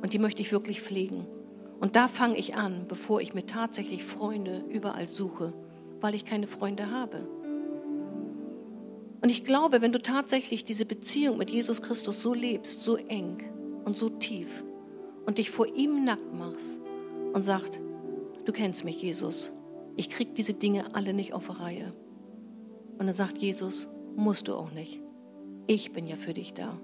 und 0.02 0.13
die 0.13 0.19
möchte 0.19 0.41
ich 0.41 0.52
wirklich 0.52 0.82
pflegen. 0.82 1.26
Und 1.80 1.96
da 1.96 2.08
fange 2.08 2.38
ich 2.38 2.56
an, 2.56 2.86
bevor 2.88 3.22
ich 3.22 3.34
mir 3.34 3.46
tatsächlich 3.46 4.04
Freunde 4.04 4.63
überall 4.69 5.08
suche, 5.08 5.54
weil 6.02 6.15
ich 6.15 6.26
keine 6.26 6.48
Freunde 6.48 6.91
habe. 6.91 7.28
Und 9.22 9.30
ich 9.30 9.46
glaube, 9.46 9.82
wenn 9.82 9.93
du 9.93 10.02
tatsächlich 10.02 10.65
diese 10.65 10.86
Beziehung 10.86 11.38
mit 11.38 11.50
Jesus 11.50 11.82
Christus 11.82 12.22
so 12.22 12.34
lebst, 12.34 12.84
so 12.84 12.98
eng 12.98 13.43
und 13.86 13.98
so 13.98 14.10
tief 14.10 14.63
und 15.26 15.38
dich 15.38 15.50
vor 15.50 15.67
ihm 15.67 16.04
nackt 16.04 16.34
machst 16.34 16.80
und 17.34 17.43
sagst, 17.43 17.80
du 18.46 18.52
kennst 18.52 18.84
mich, 18.84 19.02
Jesus, 19.02 19.52
ich 19.96 20.10
krieg 20.10 20.36
diese 20.36 20.54
Dinge 20.54 20.93
alle 20.96 21.13
nicht 21.13 21.34
auf 21.34 21.60
Reihe. 21.60 21.93
Und 22.98 23.08
dann 23.08 23.15
sagt 23.15 23.38
Jesus, 23.38 23.88
musst 24.15 24.48
du 24.48 24.56
auch 24.56 24.72
nicht. 24.72 25.03
Ich 25.65 25.93
bin 25.93 26.08
ja 26.08 26.17
für 26.17 26.34
dich 26.34 26.54
da. 26.54 26.78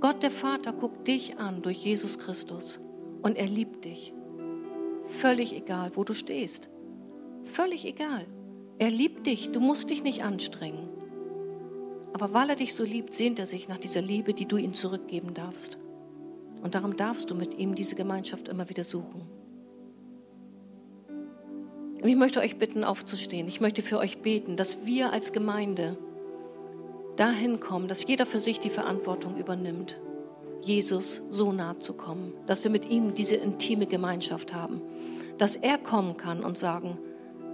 Gott 0.00 0.22
der 0.22 0.30
Vater 0.30 0.72
guckt 0.72 1.06
dich 1.06 1.38
an 1.38 1.60
durch 1.60 1.84
Jesus 1.84 2.18
Christus 2.18 2.80
und 3.22 3.36
er 3.36 3.46
liebt 3.46 3.84
dich. 3.84 4.14
Völlig 5.20 5.54
egal, 5.54 5.92
wo 5.94 6.04
du 6.04 6.14
stehst. 6.14 6.68
Völlig 7.44 7.84
egal. 7.84 8.26
Er 8.78 8.90
liebt 8.90 9.26
dich, 9.26 9.50
du 9.50 9.60
musst 9.60 9.90
dich 9.90 10.02
nicht 10.02 10.22
anstrengen. 10.22 10.88
Aber 12.12 12.32
weil 12.32 12.48
er 12.50 12.56
dich 12.56 12.74
so 12.74 12.84
liebt, 12.84 13.14
sehnt 13.14 13.38
er 13.38 13.46
sich 13.46 13.68
nach 13.68 13.78
dieser 13.78 14.02
Liebe, 14.02 14.34
die 14.34 14.46
du 14.46 14.56
ihm 14.56 14.72
zurückgeben 14.72 15.34
darfst. 15.34 15.76
Und 16.62 16.74
darum 16.74 16.96
darfst 16.96 17.30
du 17.30 17.34
mit 17.34 17.58
ihm 17.58 17.74
diese 17.74 17.96
Gemeinschaft 17.96 18.48
immer 18.48 18.68
wieder 18.68 18.84
suchen. 18.84 19.22
Und 22.00 22.08
ich 22.08 22.16
möchte 22.16 22.40
euch 22.40 22.56
bitten, 22.56 22.84
aufzustehen. 22.84 23.48
Ich 23.48 23.60
möchte 23.60 23.82
für 23.82 23.98
euch 23.98 24.18
beten, 24.18 24.56
dass 24.56 24.86
wir 24.86 25.12
als 25.12 25.32
Gemeinde 25.32 25.98
dahin 27.18 27.60
kommen, 27.60 27.88
dass 27.88 28.06
jeder 28.06 28.26
für 28.26 28.38
sich 28.38 28.60
die 28.60 28.70
Verantwortung 28.70 29.36
übernimmt, 29.36 30.00
Jesus 30.62 31.20
so 31.30 31.52
nah 31.52 31.78
zu 31.80 31.94
kommen, 31.94 32.32
dass 32.46 32.64
wir 32.64 32.70
mit 32.70 32.88
ihm 32.88 33.14
diese 33.14 33.36
intime 33.36 33.86
Gemeinschaft 33.86 34.54
haben, 34.54 34.80
dass 35.36 35.56
er 35.56 35.78
kommen 35.78 36.16
kann 36.16 36.44
und 36.44 36.56
sagen, 36.56 36.98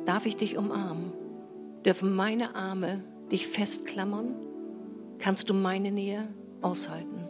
darf 0.05 0.27
ich 0.27 0.37
dich 0.37 0.57
umarmen? 0.57 1.13
Dürfen 1.85 2.15
meine 2.15 2.55
Arme 2.55 3.03
dich 3.31 3.47
festklammern? 3.47 4.35
Kannst 5.19 5.51
du 5.51 5.55
meine 5.55 5.91
Nähe 5.91 6.29
aushalten? 6.61 7.29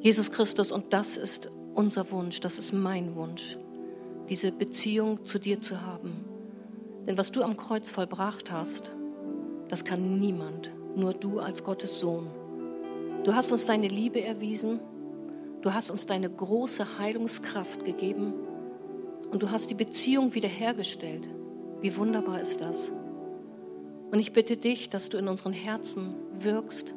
Jesus 0.00 0.30
Christus, 0.30 0.70
und 0.70 0.92
das 0.92 1.16
ist 1.16 1.50
unser 1.74 2.10
Wunsch, 2.10 2.40
das 2.40 2.58
ist 2.58 2.72
mein 2.72 3.14
Wunsch, 3.14 3.58
diese 4.28 4.52
Beziehung 4.52 5.24
zu 5.24 5.38
dir 5.38 5.60
zu 5.60 5.82
haben. 5.82 6.24
Denn 7.06 7.16
was 7.18 7.32
du 7.32 7.42
am 7.42 7.56
Kreuz 7.56 7.90
vollbracht 7.90 8.50
hast, 8.50 8.90
das 9.68 9.84
kann 9.84 10.18
niemand, 10.18 10.70
nur 10.96 11.14
du 11.14 11.38
als 11.38 11.64
Gottes 11.64 12.00
Sohn. 12.00 12.28
Du 13.24 13.34
hast 13.34 13.50
uns 13.52 13.64
deine 13.64 13.88
Liebe 13.88 14.22
erwiesen, 14.22 14.80
du 15.62 15.72
hast 15.72 15.90
uns 15.90 16.06
deine 16.06 16.28
große 16.28 16.98
Heilungskraft 16.98 17.84
gegeben 17.84 18.34
und 19.30 19.42
du 19.42 19.50
hast 19.50 19.70
die 19.70 19.74
Beziehung 19.74 20.34
wiederhergestellt. 20.34 21.28
Wie 21.80 21.96
wunderbar 21.96 22.40
ist 22.40 22.60
das? 22.60 22.92
Und 24.10 24.20
ich 24.20 24.32
bitte 24.32 24.56
dich, 24.56 24.90
dass 24.90 25.08
du 25.08 25.18
in 25.18 25.26
unseren 25.26 25.52
Herzen 25.52 26.14
wirkst 26.38 26.94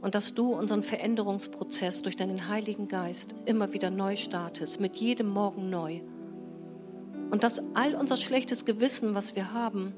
und 0.00 0.14
dass 0.14 0.34
du 0.34 0.52
unseren 0.54 0.82
Veränderungsprozess 0.82 2.02
durch 2.02 2.16
deinen 2.16 2.48
Heiligen 2.48 2.88
Geist 2.88 3.34
immer 3.44 3.72
wieder 3.72 3.90
neu 3.90 4.16
startest, 4.16 4.80
mit 4.80 4.96
jedem 4.96 5.28
Morgen 5.28 5.70
neu. 5.70 6.00
Und 7.30 7.44
dass 7.44 7.62
all 7.74 7.94
unser 7.94 8.16
schlechtes 8.16 8.64
Gewissen, 8.64 9.14
was 9.14 9.36
wir 9.36 9.52
haben, 9.52 9.94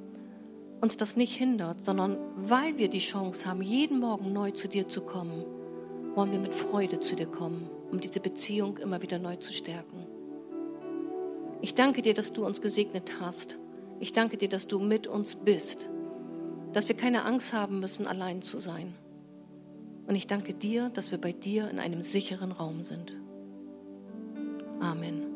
uns 0.80 0.96
das 0.96 1.16
nicht 1.16 1.34
hindert, 1.34 1.84
sondern 1.84 2.18
weil 2.36 2.76
wir 2.78 2.88
die 2.88 2.98
Chance 2.98 3.46
haben, 3.46 3.62
jeden 3.62 4.00
Morgen 4.00 4.32
neu 4.32 4.50
zu 4.50 4.68
dir 4.68 4.88
zu 4.88 5.00
kommen, 5.00 5.44
wollen 6.14 6.32
wir 6.32 6.38
mit 6.38 6.54
Freude 6.54 7.00
zu 7.00 7.16
dir 7.16 7.26
kommen, 7.26 7.68
um 7.90 8.00
diese 8.00 8.20
Beziehung 8.20 8.78
immer 8.78 9.02
wieder 9.02 9.18
neu 9.18 9.36
zu 9.36 9.52
stärken. 9.52 10.06
Ich 11.60 11.74
danke 11.74 12.02
dir, 12.02 12.14
dass 12.14 12.32
du 12.32 12.44
uns 12.44 12.60
gesegnet 12.60 13.20
hast. 13.20 13.58
Ich 13.98 14.12
danke 14.12 14.36
dir, 14.36 14.48
dass 14.48 14.66
du 14.66 14.78
mit 14.78 15.06
uns 15.06 15.36
bist, 15.36 15.88
dass 16.72 16.88
wir 16.88 16.96
keine 16.96 17.24
Angst 17.24 17.52
haben 17.52 17.80
müssen, 17.80 18.06
allein 18.06 18.42
zu 18.42 18.58
sein. 18.58 18.94
Und 20.06 20.14
ich 20.14 20.26
danke 20.26 20.52
dir, 20.52 20.90
dass 20.90 21.10
wir 21.10 21.18
bei 21.18 21.32
dir 21.32 21.70
in 21.70 21.78
einem 21.78 22.02
sicheren 22.02 22.52
Raum 22.52 22.82
sind. 22.82 23.16
Amen. 24.80 25.33